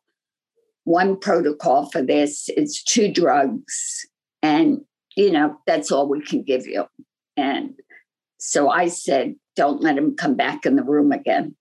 one 0.84 1.18
protocol 1.18 1.90
for 1.90 2.02
this, 2.02 2.48
it's 2.48 2.82
two 2.82 3.12
drugs. 3.12 4.06
And, 4.42 4.82
you 5.16 5.32
know, 5.32 5.56
that's 5.66 5.90
all 5.90 6.08
we 6.08 6.22
can 6.22 6.42
give 6.42 6.66
you. 6.66 6.86
And 7.36 7.74
so 8.38 8.68
I 8.68 8.88
said, 8.88 9.34
Don't 9.56 9.82
let 9.82 9.98
him 9.98 10.16
come 10.16 10.34
back 10.34 10.66
in 10.66 10.76
the 10.76 10.84
room 10.84 11.12
again. 11.12 11.56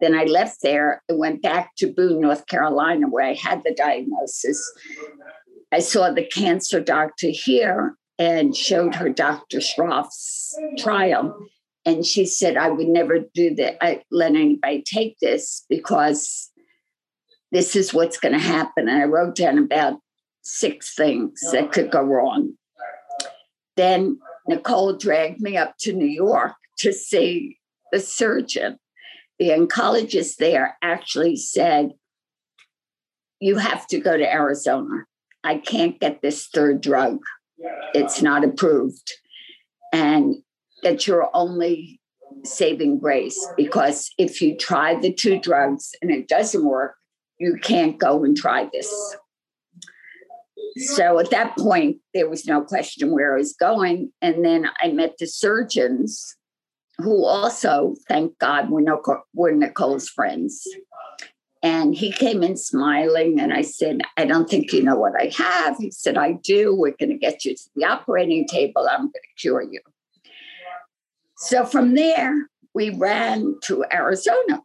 Then 0.00 0.14
I 0.14 0.24
left 0.24 0.58
there 0.62 1.02
and 1.08 1.18
went 1.18 1.42
back 1.42 1.70
to 1.78 1.92
Boone, 1.92 2.20
North 2.20 2.46
Carolina, 2.46 3.06
where 3.08 3.24
I 3.24 3.34
had 3.34 3.62
the 3.64 3.74
diagnosis. 3.74 4.60
I 5.72 5.78
saw 5.78 6.10
the 6.10 6.24
cancer 6.24 6.80
doctor 6.80 7.28
here 7.30 7.96
and 8.18 8.56
showed 8.56 8.94
her 8.94 9.08
Dr. 9.08 9.58
Shroff's 9.58 10.58
trial. 10.78 11.36
And 11.84 12.04
she 12.06 12.24
said, 12.26 12.56
I 12.56 12.70
would 12.70 12.88
never 12.88 13.20
do 13.34 13.54
that, 13.56 13.84
I 13.84 14.02
let 14.10 14.30
anybody 14.30 14.82
take 14.82 15.18
this 15.20 15.64
because 15.68 16.50
this 17.52 17.76
is 17.76 17.92
what's 17.92 18.18
going 18.18 18.32
to 18.32 18.38
happen. 18.38 18.88
And 18.88 19.02
I 19.02 19.04
wrote 19.04 19.34
down 19.34 19.58
about 19.58 19.98
six 20.42 20.94
things 20.94 21.40
that 21.52 21.72
could 21.72 21.90
go 21.90 22.02
wrong. 22.02 22.54
Then 23.76 24.18
Nicole 24.46 24.94
dragged 24.94 25.40
me 25.40 25.56
up 25.56 25.76
to 25.80 25.92
New 25.92 26.06
York 26.06 26.54
to 26.78 26.92
see 26.92 27.58
the 27.92 28.00
surgeon. 28.00 28.78
The 29.38 29.50
oncologist 29.50 30.36
there 30.36 30.76
actually 30.82 31.36
said, 31.36 31.92
You 33.40 33.56
have 33.56 33.86
to 33.88 33.98
go 33.98 34.16
to 34.16 34.32
Arizona. 34.32 35.04
I 35.42 35.58
can't 35.58 36.00
get 36.00 36.22
this 36.22 36.46
third 36.46 36.80
drug, 36.80 37.18
it's 37.94 38.22
not 38.22 38.44
approved. 38.44 39.12
And 39.92 40.36
that 40.82 41.06
you're 41.06 41.30
only 41.34 42.00
saving 42.44 42.98
grace 42.98 43.46
because 43.56 44.10
if 44.18 44.42
you 44.42 44.56
try 44.56 44.98
the 44.98 45.12
two 45.12 45.38
drugs 45.38 45.92
and 46.02 46.10
it 46.10 46.28
doesn't 46.28 46.64
work, 46.64 46.96
you 47.38 47.58
can't 47.62 47.98
go 47.98 48.24
and 48.24 48.36
try 48.36 48.68
this. 48.72 49.16
So 50.76 51.18
at 51.18 51.30
that 51.30 51.56
point, 51.56 51.98
there 52.12 52.28
was 52.28 52.46
no 52.46 52.60
question 52.60 53.12
where 53.12 53.34
I 53.34 53.38
was 53.38 53.54
going. 53.54 54.12
And 54.20 54.44
then 54.44 54.68
I 54.82 54.88
met 54.88 55.14
the 55.18 55.26
surgeons 55.26 56.36
who 56.98 57.24
also, 57.24 57.94
thank 58.08 58.38
God, 58.38 58.70
were, 58.70 58.80
Nicole, 58.80 59.22
were 59.32 59.52
Nicole's 59.52 60.08
friends. 60.08 60.66
And 61.64 61.94
he 61.94 62.12
came 62.12 62.42
in 62.42 62.58
smiling, 62.58 63.40
and 63.40 63.50
I 63.50 63.62
said, 63.62 64.02
I 64.18 64.26
don't 64.26 64.50
think 64.50 64.70
you 64.70 64.82
know 64.82 64.96
what 64.96 65.14
I 65.18 65.32
have. 65.34 65.78
He 65.78 65.90
said, 65.90 66.18
I 66.18 66.32
do. 66.32 66.76
We're 66.76 66.92
going 67.00 67.08
to 67.08 67.16
get 67.16 67.46
you 67.46 67.54
to 67.54 67.62
the 67.74 67.86
operating 67.86 68.46
table. 68.46 68.86
I'm 68.86 69.04
going 69.04 69.12
to 69.12 69.40
cure 69.40 69.62
you. 69.62 69.80
So 71.38 71.64
from 71.64 71.94
there, 71.94 72.50
we 72.74 72.90
ran 72.90 73.54
to 73.62 73.82
Arizona. 73.90 74.62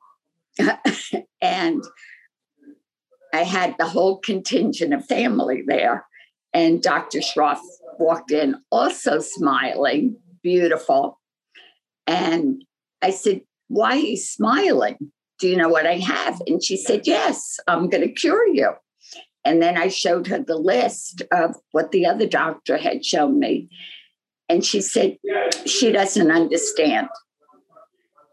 and 1.42 1.86
I 3.34 3.44
had 3.44 3.76
the 3.80 3.88
whole 3.88 4.18
contingent 4.18 4.94
of 4.94 5.06
family 5.06 5.64
there. 5.66 6.06
And 6.54 6.84
Dr. 6.84 7.20
Shroff 7.20 7.62
walked 7.98 8.32
in, 8.32 8.56
also 8.72 9.20
smiling, 9.20 10.18
beautiful. 10.44 11.18
And 12.06 12.66
I 13.02 13.12
said, 13.12 13.40
Why 13.70 13.92
are 13.92 13.96
you 13.96 14.18
smiling? 14.18 15.14
Do 15.40 15.48
you 15.48 15.56
know 15.56 15.70
what 15.70 15.88
I 15.88 15.98
have? 15.98 16.42
And 16.48 16.64
she 16.64 16.78
said, 16.78 17.08
Yes, 17.08 17.60
I'm 17.68 17.90
going 17.90 18.04
to 18.04 18.14
cure 18.14 18.48
you. 18.48 18.72
And 19.46 19.62
then 19.62 19.78
I 19.78 19.88
showed 19.88 20.28
her 20.28 20.40
the 20.40 20.58
list 20.58 21.24
of 21.32 21.56
what 21.72 21.92
the 21.92 22.06
other 22.06 22.28
doctor 22.28 22.78
had 22.78 23.06
shown 23.06 23.40
me. 23.40 23.70
And 24.50 24.66
she 24.66 24.82
said, 24.82 25.18
She 25.66 25.92
doesn't 25.92 26.32
understand. 26.32 27.08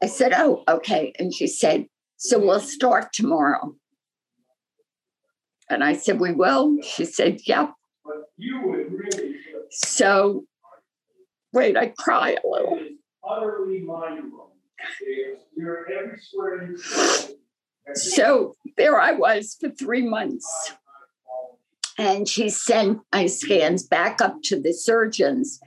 I 0.03 0.07
said, 0.07 0.33
Oh, 0.35 0.65
okay. 0.69 1.13
And 1.19 1.33
she 1.33 1.47
said, 1.47 1.87
So 2.17 2.39
we'll 2.39 2.61
start 2.61 3.13
tomorrow. 3.13 3.75
And 5.71 5.85
I 5.85 5.95
said, 5.95 6.19
We 6.19 6.33
will. 6.33 6.77
She 6.83 7.05
said, 7.05 7.41
Yep. 7.47 7.73
So, 9.71 10.45
wait, 11.53 11.77
I 11.77 11.89
cry 11.99 12.37
a 12.43 12.49
little. 12.49 12.81
So 17.95 18.55
there 18.77 19.01
I 19.01 19.13
was 19.13 19.57
for 19.61 19.71
three 19.71 20.07
months. 20.07 20.73
And 21.99 22.29
she 22.29 22.51
sent 22.51 23.01
my 23.13 23.27
scans 23.27 23.83
back 23.83 24.21
up 24.21 24.43
to 24.45 24.61
the 24.61 24.73
surgeons. 24.73 25.61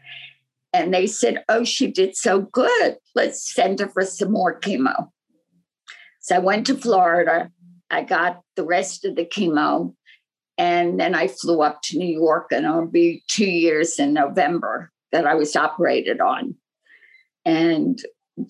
And 0.72 0.94
they 0.94 1.08
said, 1.08 1.44
Oh, 1.50 1.64
she 1.64 1.88
did 1.88 2.16
so 2.16 2.42
good. 2.42 2.98
Let's 3.16 3.54
send 3.54 3.80
her 3.80 3.88
for 3.88 4.06
some 4.06 4.32
more 4.32 4.60
chemo. 4.60 5.10
So 6.20 6.36
I 6.36 6.40
went 6.40 6.68
to 6.68 6.76
Florida. 6.76 7.52
I 7.90 8.04
got 8.04 8.42
the 8.56 8.64
rest 8.64 9.06
of 9.06 9.16
the 9.16 9.26
chemo. 9.26 9.96
And 10.60 11.00
then 11.00 11.16
I 11.16 11.28
flew 11.28 11.62
up 11.62 11.82
to 11.84 11.98
New 11.98 12.14
York, 12.14 12.48
and 12.52 12.66
it'll 12.66 12.86
be 12.86 13.24
two 13.30 13.50
years 13.50 13.98
in 13.98 14.14
November 14.14 14.92
that 15.14 15.26
I 15.26 15.34
was 15.36 15.56
operated 15.56 16.20
on. 16.20 16.56
And 17.46 17.98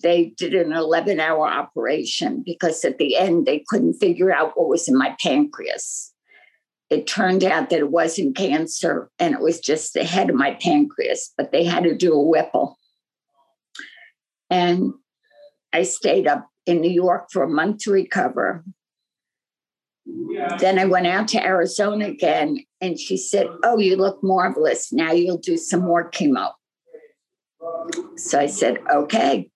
they 0.02 0.34
did 0.36 0.54
an 0.54 0.72
11 0.72 1.20
hour 1.20 1.46
operation 1.46 2.42
because 2.44 2.84
at 2.84 2.98
the 2.98 3.16
end 3.16 3.46
they 3.46 3.64
couldn't 3.68 3.94
figure 3.94 4.32
out 4.32 4.52
what 4.56 4.68
was 4.68 4.88
in 4.88 4.96
my 4.96 5.16
pancreas. 5.22 6.12
It 6.90 7.06
turned 7.06 7.44
out 7.44 7.70
that 7.70 7.78
it 7.78 7.90
wasn't 7.90 8.36
cancer 8.36 9.10
and 9.18 9.34
it 9.34 9.40
was 9.40 9.60
just 9.60 9.94
the 9.94 10.04
head 10.04 10.28
of 10.28 10.36
my 10.36 10.54
pancreas, 10.54 11.32
but 11.36 11.52
they 11.52 11.64
had 11.64 11.84
to 11.84 11.96
do 11.96 12.12
a 12.12 12.22
Whipple. 12.22 12.78
And 14.50 14.92
I 15.72 15.84
stayed 15.84 16.26
up 16.26 16.48
in 16.66 16.80
New 16.80 16.90
York 16.90 17.28
for 17.32 17.42
a 17.42 17.48
month 17.48 17.78
to 17.84 17.92
recover. 17.92 18.64
Then 20.58 20.78
I 20.78 20.86
went 20.86 21.06
out 21.06 21.28
to 21.28 21.44
Arizona 21.44 22.06
again, 22.06 22.58
and 22.80 22.98
she 22.98 23.16
said, 23.16 23.46
Oh, 23.62 23.78
you 23.78 23.96
look 23.96 24.22
marvelous. 24.22 24.92
Now 24.92 25.12
you'll 25.12 25.38
do 25.38 25.56
some 25.56 25.80
more 25.80 26.10
chemo. 26.10 26.52
So 28.16 28.40
I 28.40 28.46
said, 28.46 28.78
Okay. 28.92 29.49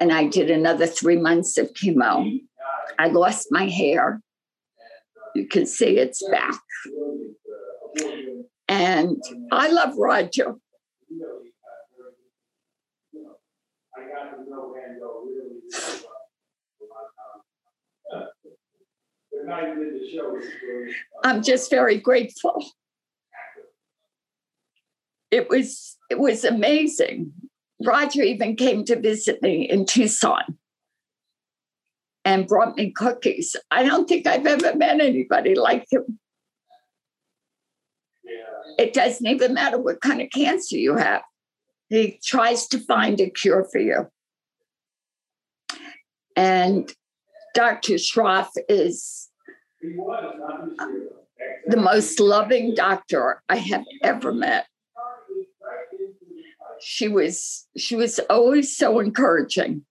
And 0.00 0.12
I 0.12 0.26
did 0.26 0.50
another 0.50 0.86
three 0.86 1.16
months 1.16 1.58
of 1.58 1.72
chemo. 1.72 2.40
I 2.98 3.08
lost 3.08 3.48
my 3.50 3.68
hair. 3.68 4.20
You 5.34 5.46
can 5.46 5.66
see 5.66 5.98
it's 5.98 6.22
back. 6.30 6.58
And 8.68 9.22
I 9.52 9.70
love 9.70 9.96
Roger. 9.96 10.54
I'm 21.24 21.42
just 21.42 21.70
very 21.70 21.98
grateful. 21.98 22.64
It 25.30 25.48
was 25.48 25.96
it 26.10 26.18
was 26.18 26.44
amazing. 26.44 27.32
Roger 27.84 28.22
even 28.22 28.56
came 28.56 28.84
to 28.84 28.98
visit 28.98 29.42
me 29.42 29.68
in 29.68 29.84
Tucson 29.84 30.58
and 32.24 32.48
brought 32.48 32.76
me 32.76 32.90
cookies. 32.90 33.54
I 33.70 33.84
don't 33.84 34.08
think 34.08 34.26
I've 34.26 34.46
ever 34.46 34.74
met 34.76 35.00
anybody 35.00 35.54
like 35.54 35.86
him. 35.90 36.18
It 38.78 38.92
doesn't 38.92 39.26
even 39.26 39.54
matter 39.54 39.78
what 39.78 40.00
kind 40.00 40.20
of 40.20 40.30
cancer 40.30 40.76
you 40.76 40.96
have. 40.96 41.22
He 41.88 42.18
tries 42.24 42.66
to 42.68 42.78
find 42.78 43.20
a 43.20 43.30
cure 43.30 43.64
for 43.70 43.78
you. 43.78 44.08
And 46.34 46.92
Dr. 47.54 47.94
Shroff 47.94 48.48
is 48.68 49.28
the 51.66 51.76
most 51.76 52.20
loving 52.20 52.74
doctor 52.74 53.42
I 53.48 53.56
have 53.56 53.84
ever 54.02 54.32
met. 54.32 54.66
She 56.80 57.08
was 57.08 57.66
she 57.76 57.96
was 57.96 58.18
always 58.30 58.76
so 58.76 58.98
encouraging. 59.00 59.84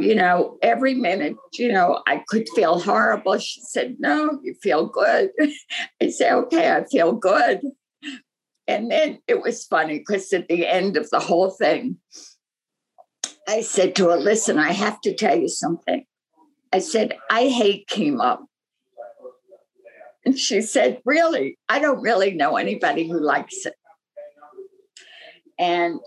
You 0.00 0.14
know, 0.14 0.58
every 0.62 0.94
minute, 0.94 1.36
you 1.52 1.70
know, 1.70 2.02
I 2.06 2.22
could 2.28 2.48
feel 2.54 2.80
horrible. 2.80 3.38
She 3.38 3.60
said, 3.62 3.96
No, 3.98 4.40
you 4.42 4.54
feel 4.62 4.86
good. 4.86 5.30
I 6.02 6.10
said, 6.10 6.32
Okay, 6.32 6.72
I 6.72 6.84
feel 6.84 7.12
good. 7.12 7.60
And 8.66 8.90
then 8.90 9.18
it 9.28 9.42
was 9.42 9.66
funny 9.66 9.98
because 9.98 10.32
at 10.32 10.48
the 10.48 10.66
end 10.66 10.96
of 10.96 11.10
the 11.10 11.20
whole 11.20 11.50
thing, 11.50 11.98
I 13.46 13.60
said 13.60 13.94
to 13.96 14.08
her, 14.08 14.16
Listen, 14.16 14.58
I 14.58 14.72
have 14.72 15.00
to 15.02 15.14
tell 15.14 15.38
you 15.38 15.48
something. 15.48 16.04
I 16.72 16.78
said, 16.78 17.16
I 17.30 17.48
hate 17.48 17.86
chemo. 17.88 18.38
And 20.24 20.38
she 20.38 20.62
said, 20.62 21.00
Really? 21.04 21.58
I 21.68 21.78
don't 21.78 22.00
really 22.00 22.32
know 22.32 22.56
anybody 22.56 23.06
who 23.06 23.20
likes 23.20 23.66
it. 23.66 23.74
And 25.58 26.00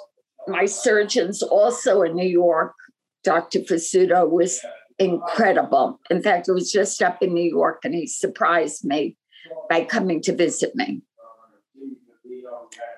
my 0.47 0.65
surgeons 0.65 1.41
also 1.43 2.01
in 2.01 2.15
New 2.15 2.27
York, 2.27 2.73
Dr. 3.23 3.59
Fasuto 3.59 4.29
was 4.29 4.59
incredible. 4.99 5.99
In 6.09 6.21
fact, 6.21 6.47
it 6.47 6.53
was 6.53 6.71
just 6.71 7.01
up 7.01 7.21
in 7.21 7.33
New 7.33 7.49
York 7.49 7.79
and 7.83 7.93
he 7.93 8.07
surprised 8.07 8.85
me 8.85 9.17
by 9.69 9.83
coming 9.83 10.21
to 10.23 10.35
visit 10.35 10.75
me. 10.75 11.01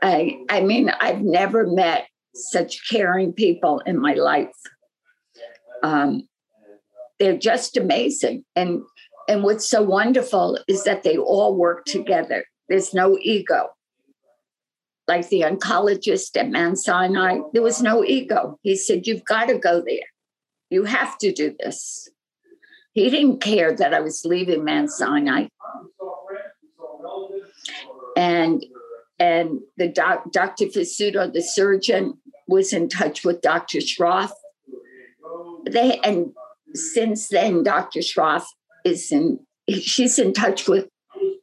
I, 0.01 0.39
I 0.49 0.62
mean, 0.62 0.89
I've 0.99 1.21
never 1.21 1.67
met 1.67 2.07
such 2.33 2.89
caring 2.89 3.33
people 3.33 3.79
in 3.85 3.99
my 3.99 4.13
life. 4.13 4.55
Um, 5.83 6.27
they're 7.19 7.38
just 7.38 7.75
amazing. 7.77 8.45
And 8.55 8.81
and 9.27 9.43
what's 9.43 9.69
so 9.69 9.83
wonderful 9.83 10.57
is 10.67 10.85
that 10.85 11.03
they 11.03 11.15
all 11.15 11.55
work 11.55 11.85
together. 11.85 12.45
There's 12.67 12.95
no 12.95 13.17
ego. 13.21 13.69
Like 15.10 15.30
the 15.30 15.41
oncologist 15.41 16.38
at 16.38 16.52
Mount 16.52 16.78
Sinai, 16.78 17.39
there 17.52 17.63
was 17.63 17.82
no 17.82 18.06
ego. 18.06 18.60
He 18.62 18.76
said, 18.76 19.08
You've 19.08 19.26
got 19.26 19.48
to 19.48 19.58
go 19.58 19.82
there. 19.84 20.06
You 20.69 20.84
have 20.84 21.17
to 21.17 21.34
do 21.34 21.56
this. 21.60 22.08
He 22.93 23.10
didn't 23.10 23.41
care 23.41 23.76
that 23.76 23.91
I 23.95 24.02
was 24.02 24.22
leaving 24.24 24.63
Mount 24.63 24.91
Sinai. 24.91 25.48
And 28.15 28.63
and 29.17 29.62
the 29.78 29.88
doc, 29.88 30.32
Dr. 30.32 30.65
Fasuto, 30.65 31.34
the 31.34 31.41
surgeon, 31.41 32.19
was 32.48 32.72
in 32.72 32.88
touch 32.88 33.26
with 33.26 33.41
Dr. 33.41 33.80
Shroff. 33.80 34.30
They 35.67 35.98
and 36.04 36.34
since 36.76 37.30
then, 37.30 37.63
Dr. 37.63 38.02
Shroff 38.02 38.45
is 38.86 39.12
in, 39.12 39.39
she's 39.67 40.19
in 40.19 40.34
touch 40.34 40.67
with 40.67 40.88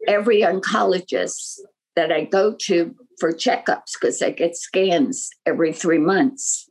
every 0.07 0.43
oncologist 0.43 1.59
that 1.97 2.13
I 2.13 2.27
go 2.27 2.55
to 2.67 2.95
for 3.19 3.33
checkups 3.33 3.93
because 4.01 4.19
they 4.19 4.33
get 4.33 4.57
scans 4.57 5.31
every 5.45 5.73
three 5.73 5.99
months. 5.99 6.69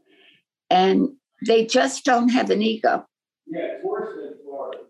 And 0.69 1.09
they 1.45 1.65
just 1.65 2.05
don't 2.05 2.29
have 2.29 2.49
an 2.49 2.61
ego. 2.61 3.05
Yeah, 3.47 3.77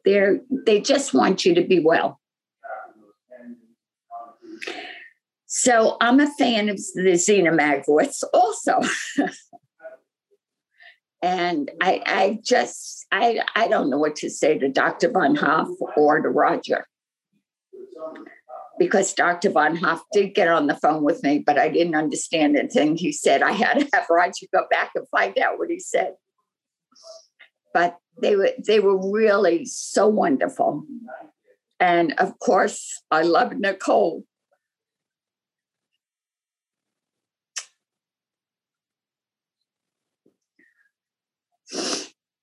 They're, 0.05 0.39
they 0.65 0.79
just 0.81 1.13
want 1.13 1.45
you 1.45 1.55
to 1.55 1.61
be 1.61 1.79
well. 1.79 2.19
So 5.47 5.97
I'm 6.01 6.19
a 6.19 6.31
fan 6.37 6.69
of 6.69 6.77
the 6.95 7.17
Seena 7.17 7.51
Magowitz 7.51 8.23
also. 8.33 8.81
And 11.25 11.71
I, 11.81 12.03
I 12.05 12.39
just, 12.43 13.07
I, 13.11 13.39
I 13.55 13.67
don't 13.67 13.89
know 13.89 13.97
what 13.97 14.15
to 14.17 14.29
say 14.29 14.59
to 14.59 14.69
Dr. 14.69 15.09
Von 15.09 15.33
Hoff 15.33 15.69
or 15.97 16.21
to 16.21 16.29
Roger. 16.29 16.85
Because 18.77 19.13
Dr. 19.13 19.51
Von 19.51 19.77
Hoff 19.77 20.01
did 20.11 20.35
get 20.35 20.49
on 20.49 20.67
the 20.67 20.75
phone 20.75 21.03
with 21.03 21.23
me, 21.23 21.39
but 21.39 21.57
I 21.57 21.69
didn't 21.69 21.95
understand 21.95 22.57
anything 22.57 22.97
he 22.97 23.11
said. 23.11 23.41
I 23.41 23.51
had 23.51 23.79
to 23.79 23.89
have 23.93 24.05
Roger 24.09 24.47
go 24.53 24.65
back 24.69 24.91
and 24.95 25.07
find 25.09 25.37
out 25.39 25.57
what 25.57 25.69
he 25.69 25.79
said. 25.79 26.15
But 27.73 27.97
they 28.21 28.35
were 28.35 28.51
they 28.65 28.79
were 28.79 29.11
really 29.11 29.65
so 29.65 30.07
wonderful. 30.07 30.85
And 31.79 32.13
of 32.17 32.37
course, 32.39 33.01
I 33.11 33.21
love 33.21 33.53
Nicole 33.53 34.23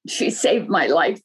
She 0.06 0.30
saved 0.30 0.68
my 0.68 0.86
life. 0.88 1.20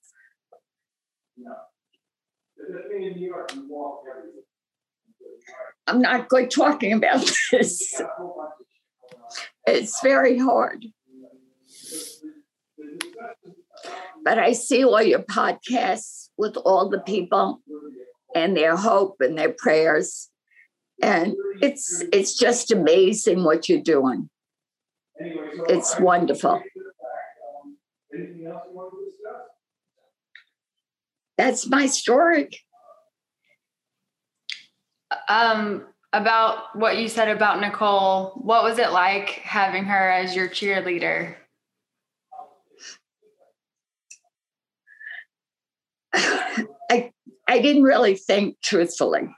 I'm 5.87 6.01
not 6.01 6.27
good 6.27 6.51
talking 6.51 6.93
about 6.93 7.29
this. 7.51 8.01
It's 9.65 9.99
very 10.01 10.37
hard. 10.37 10.85
But 14.23 14.37
I 14.37 14.51
see 14.51 14.83
all 14.83 15.01
your 15.01 15.23
podcasts 15.23 16.29
with 16.37 16.57
all 16.57 16.89
the 16.89 16.99
people 16.99 17.61
and 18.35 18.55
their 18.55 18.75
hope 18.75 19.17
and 19.21 19.37
their 19.37 19.53
prayers. 19.57 20.29
And 21.01 21.35
it's 21.61 22.03
it's 22.11 22.37
just 22.37 22.71
amazing 22.71 23.43
what 23.43 23.69
you're 23.69 23.81
doing. 23.81 24.29
It's 25.19 25.99
wonderful. 25.99 26.61
That's 31.37 31.69
my 31.69 31.85
story. 31.85 32.49
Um, 35.27 35.85
about 36.13 36.75
what 36.75 36.97
you 36.97 37.09
said 37.09 37.27
about 37.27 37.59
Nicole, 37.59 38.31
what 38.35 38.63
was 38.63 38.79
it 38.79 38.91
like 38.91 39.29
having 39.29 39.85
her 39.85 40.09
as 40.09 40.35
your 40.35 40.47
cheerleader? 40.47 41.35
I 46.13 47.11
I 47.47 47.59
didn't 47.59 47.83
really 47.83 48.15
think 48.15 48.57
truthfully. 48.63 49.29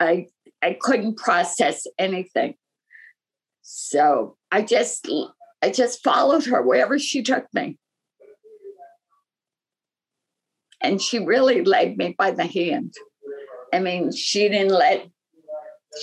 I 0.00 0.26
I 0.62 0.76
couldn't 0.80 1.18
process 1.18 1.86
anything. 1.98 2.54
So 3.62 4.36
I 4.50 4.62
just 4.62 5.08
I 5.62 5.70
just 5.70 6.02
followed 6.02 6.46
her 6.46 6.62
wherever 6.62 6.98
she 6.98 7.22
took 7.22 7.46
me. 7.52 7.78
And 10.80 11.02
she 11.02 11.18
really 11.18 11.64
led 11.64 11.96
me 11.98 12.14
by 12.16 12.30
the 12.30 12.46
hand. 12.46 12.94
I 13.72 13.80
mean, 13.80 14.12
she 14.12 14.48
didn't 14.48 14.72
let 14.72 15.08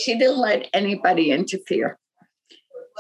she 0.04 0.18
didn't 0.18 0.38
let 0.38 0.68
anybody 0.74 1.32
interfere. 1.32 1.98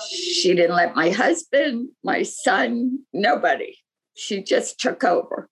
She 0.09 0.53
didn't 0.55 0.75
let 0.75 0.95
my 0.95 1.09
husband, 1.09 1.89
my 2.03 2.23
son, 2.23 2.99
nobody. 3.13 3.77
She 4.15 4.43
just 4.43 4.79
took 4.79 5.03
over. 5.03 5.49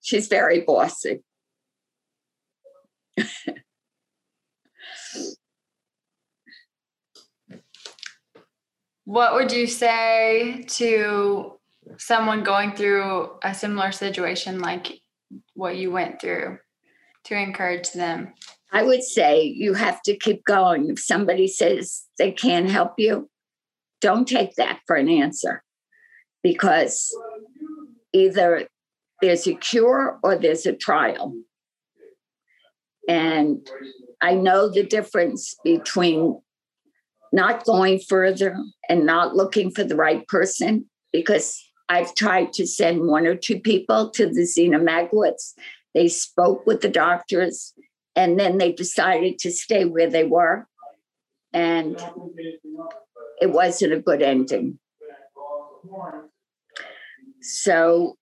She's 0.00 0.28
very 0.28 0.60
bossy. 0.62 1.22
what 9.04 9.34
would 9.34 9.50
you 9.52 9.66
say 9.66 10.64
to 10.68 11.58
someone 11.96 12.44
going 12.44 12.72
through 12.72 13.30
a 13.42 13.54
similar 13.54 13.90
situation 13.90 14.60
like 14.60 15.00
what 15.54 15.76
you 15.76 15.90
went 15.90 16.20
through 16.20 16.58
to 17.28 17.36
encourage 17.36 17.92
them? 17.92 18.32
I 18.72 18.82
would 18.82 19.02
say 19.02 19.42
you 19.42 19.74
have 19.74 20.02
to 20.02 20.16
keep 20.16 20.44
going. 20.44 20.90
If 20.90 20.98
somebody 20.98 21.46
says 21.46 22.04
they 22.18 22.32
can't 22.32 22.68
help 22.68 22.94
you, 22.98 23.30
don't 24.00 24.28
take 24.28 24.56
that 24.56 24.80
for 24.86 24.96
an 24.96 25.08
answer 25.08 25.62
because 26.42 27.14
either 28.12 28.68
there's 29.20 29.46
a 29.46 29.54
cure 29.54 30.18
or 30.22 30.36
there's 30.36 30.66
a 30.66 30.72
trial. 30.72 31.34
And 33.08 33.68
I 34.20 34.34
know 34.34 34.68
the 34.68 34.84
difference 34.84 35.56
between 35.64 36.40
not 37.32 37.64
going 37.64 38.00
further 38.00 38.56
and 38.88 39.06
not 39.06 39.34
looking 39.34 39.70
for 39.70 39.84
the 39.84 39.96
right 39.96 40.26
person 40.28 40.88
because 41.12 41.62
I've 41.88 42.14
tried 42.14 42.52
to 42.54 42.66
send 42.66 43.06
one 43.06 43.26
or 43.26 43.34
two 43.34 43.60
people 43.60 44.10
to 44.10 44.26
the 44.26 44.42
Seena 44.42 44.78
Magowitz. 44.78 45.54
They 45.98 46.06
spoke 46.06 46.64
with 46.64 46.80
the 46.80 46.88
doctors 46.88 47.74
and 48.14 48.38
then 48.38 48.58
they 48.58 48.70
decided 48.70 49.40
to 49.40 49.50
stay 49.50 49.84
where 49.84 50.08
they 50.08 50.22
were. 50.22 50.68
And 51.52 52.00
it 53.40 53.50
wasn't 53.50 53.94
a 53.94 53.98
good 53.98 54.22
ending. 54.22 54.78
So, 57.40 58.16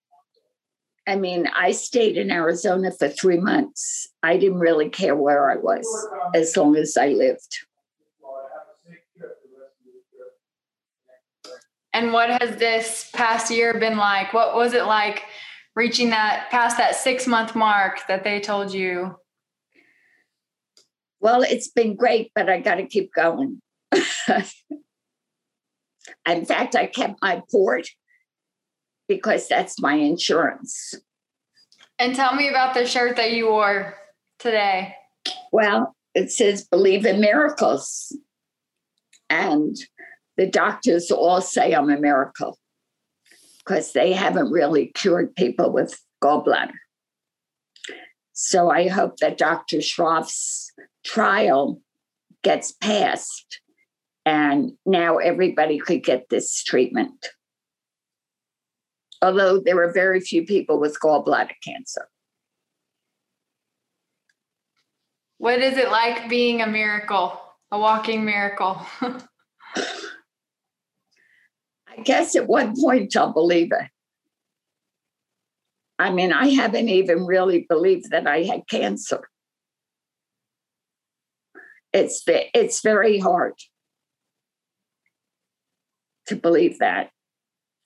I 1.07 1.17
mean, 1.17 1.49
I 1.55 1.73
stayed 1.73 2.17
in 2.17 2.31
Arizona 2.31 2.93
for 2.93 3.11
three 3.11 3.39
months. 3.39 4.09
I 4.23 4.39
didn't 4.39 4.61
really 4.61 4.89
care 4.89 5.15
where 5.15 5.51
I 5.51 5.57
was 5.57 5.87
as 6.35 6.57
long 6.57 6.77
as 6.77 6.97
I 6.97 7.09
lived. 7.09 7.59
And 11.93 12.15
what 12.15 12.41
has 12.41 12.57
this 12.57 13.11
past 13.13 13.51
year 13.51 13.79
been 13.79 13.99
like? 13.99 14.33
What 14.33 14.57
was 14.57 14.73
it 14.73 14.87
like 14.87 15.25
reaching 15.77 16.11
that 16.11 16.49
past 16.51 16.79
that 16.79 16.97
six 16.97 17.27
month 17.27 17.55
mark 17.55 18.01
that 18.09 18.25
they 18.25 18.41
told 18.41 18.73
you? 18.73 19.15
Well, 21.21 21.43
it's 21.43 21.69
been 21.69 21.95
great, 21.95 22.33
but 22.35 22.49
I 22.49 22.61
got 22.61 22.77
to 22.77 22.87
keep 22.87 23.13
going. 23.13 23.61
In 26.27 26.45
fact, 26.45 26.75
I 26.75 26.87
kept 26.87 27.23
my 27.23 27.43
port 27.51 27.87
because 29.07 29.47
that's 29.49 29.81
my 29.81 29.95
insurance. 29.95 30.95
And 31.99 32.15
tell 32.15 32.35
me 32.35 32.49
about 32.49 32.75
the 32.75 32.87
shirt 32.87 33.17
that 33.17 33.33
you 33.33 33.49
wore 33.49 33.95
today. 34.39 34.95
Well, 35.53 35.95
it 36.15 36.31
says 36.31 36.65
believe 36.65 37.07
in 37.07 37.21
miracles. 37.21 38.17
And 39.31 39.77
the 40.37 40.47
doctors 40.47 41.11
all 41.11 41.41
say 41.41 41.75
I'm 41.75 41.91
a 41.91 41.99
miracle 41.99 42.59
because 43.67 43.93
they 43.93 44.13
haven't 44.13 44.51
really 44.51 44.87
cured 44.95 45.35
people 45.35 45.73
with 45.73 46.01
gallbladder. 46.23 46.75
So 48.33 48.71
I 48.71 48.89
hope 48.89 49.17
that 49.19 49.39
Dr. 49.39 49.79
Shroff's 49.79 50.73
trial 51.05 51.81
gets 52.43 52.73
passed 52.73 53.61
and 54.25 54.73
now 54.85 55.19
everybody 55.19 55.79
could 55.79 56.05
get 56.05 56.29
this 56.29 56.63
treatment. 56.63 57.27
Although 59.23 59.59
there 59.59 59.83
are 59.83 59.93
very 59.93 60.21
few 60.21 60.45
people 60.45 60.79
with 60.79 61.01
gallbladder 61.01 61.55
cancer. 61.65 62.09
What 65.39 65.61
is 65.61 65.77
it 65.77 65.91
like 65.91 66.29
being 66.29 66.63
a 66.63 66.67
miracle, 66.67 67.41
a 67.71 67.79
walking 67.79 68.25
miracle? 68.25 68.81
I 71.97 72.03
guess 72.03 72.37
at 72.37 72.47
one 72.47 72.75
point 72.81 73.17
I'll 73.17 73.33
believe 73.33 73.73
it. 73.73 73.89
I 75.99 76.11
mean, 76.13 76.33
I 76.33 76.49
haven't 76.49 76.89
even 76.89 77.25
really 77.25 77.65
believed 77.69 78.11
that 78.11 78.27
I 78.27 78.43
had 78.43 78.69
cancer. 78.69 79.29
It's 81.93 82.23
it's 82.27 82.83
very 82.83 83.19
hard 83.19 83.55
to 86.27 86.37
believe 86.37 86.79
that, 86.81 87.11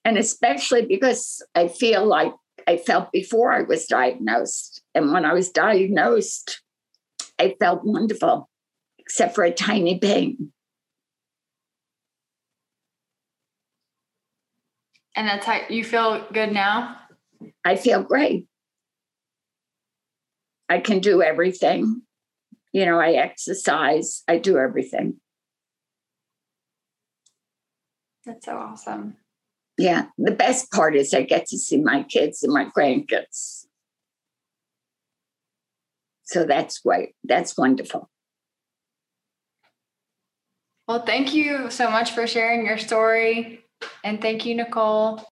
and 0.05 0.19
especially 0.19 0.85
because 0.87 1.43
I 1.55 1.69
feel 1.69 2.05
like 2.05 2.33
I 2.67 2.77
felt 2.77 3.13
before 3.13 3.53
I 3.53 3.63
was 3.63 3.87
diagnosed, 3.87 4.83
and 4.95 5.13
when 5.13 5.25
I 5.25 5.33
was 5.33 5.51
diagnosed, 5.51 6.61
I 7.39 7.55
felt 7.61 7.85
wonderful, 7.85 8.51
except 8.99 9.37
for 9.37 9.45
a 9.45 9.53
tiny 9.53 10.01
pain. 10.01 10.53
And 15.21 15.29
that's 15.29 15.45
how 15.45 15.61
you 15.69 15.85
feel 15.85 16.27
good 16.33 16.51
now? 16.51 16.97
I 17.63 17.77
feel 17.77 18.03
great. 18.03 18.47
I 20.67 20.79
can 20.79 21.01
do 21.01 21.21
everything. 21.21 22.01
You 22.73 22.87
know, 22.87 22.99
I 22.99 23.11
exercise, 23.13 24.23
I 24.27 24.39
do 24.39 24.57
everything. 24.57 25.21
That's 28.25 28.47
so 28.47 28.57
awesome. 28.57 29.19
Yeah. 29.77 30.07
The 30.17 30.31
best 30.31 30.73
part 30.73 30.97
is 30.97 31.13
I 31.13 31.21
get 31.21 31.49
to 31.49 31.59
see 31.59 31.77
my 31.77 32.03
kids 32.05 32.43
and 32.43 32.55
my 32.55 32.71
grandkids. 32.75 33.67
So 36.23 36.45
that's 36.45 36.79
great. 36.79 37.11
That's 37.25 37.59
wonderful. 37.59 38.09
Well, 40.89 41.05
thank 41.05 41.35
you 41.35 41.71
so 41.71 41.91
much 41.91 42.13
for 42.13 42.27
sharing 42.27 42.65
your 42.65 42.79
story. 42.79 43.60
And 44.05 44.21
thank 44.21 44.47
you, 44.47 44.55
Nicole. 44.55 45.25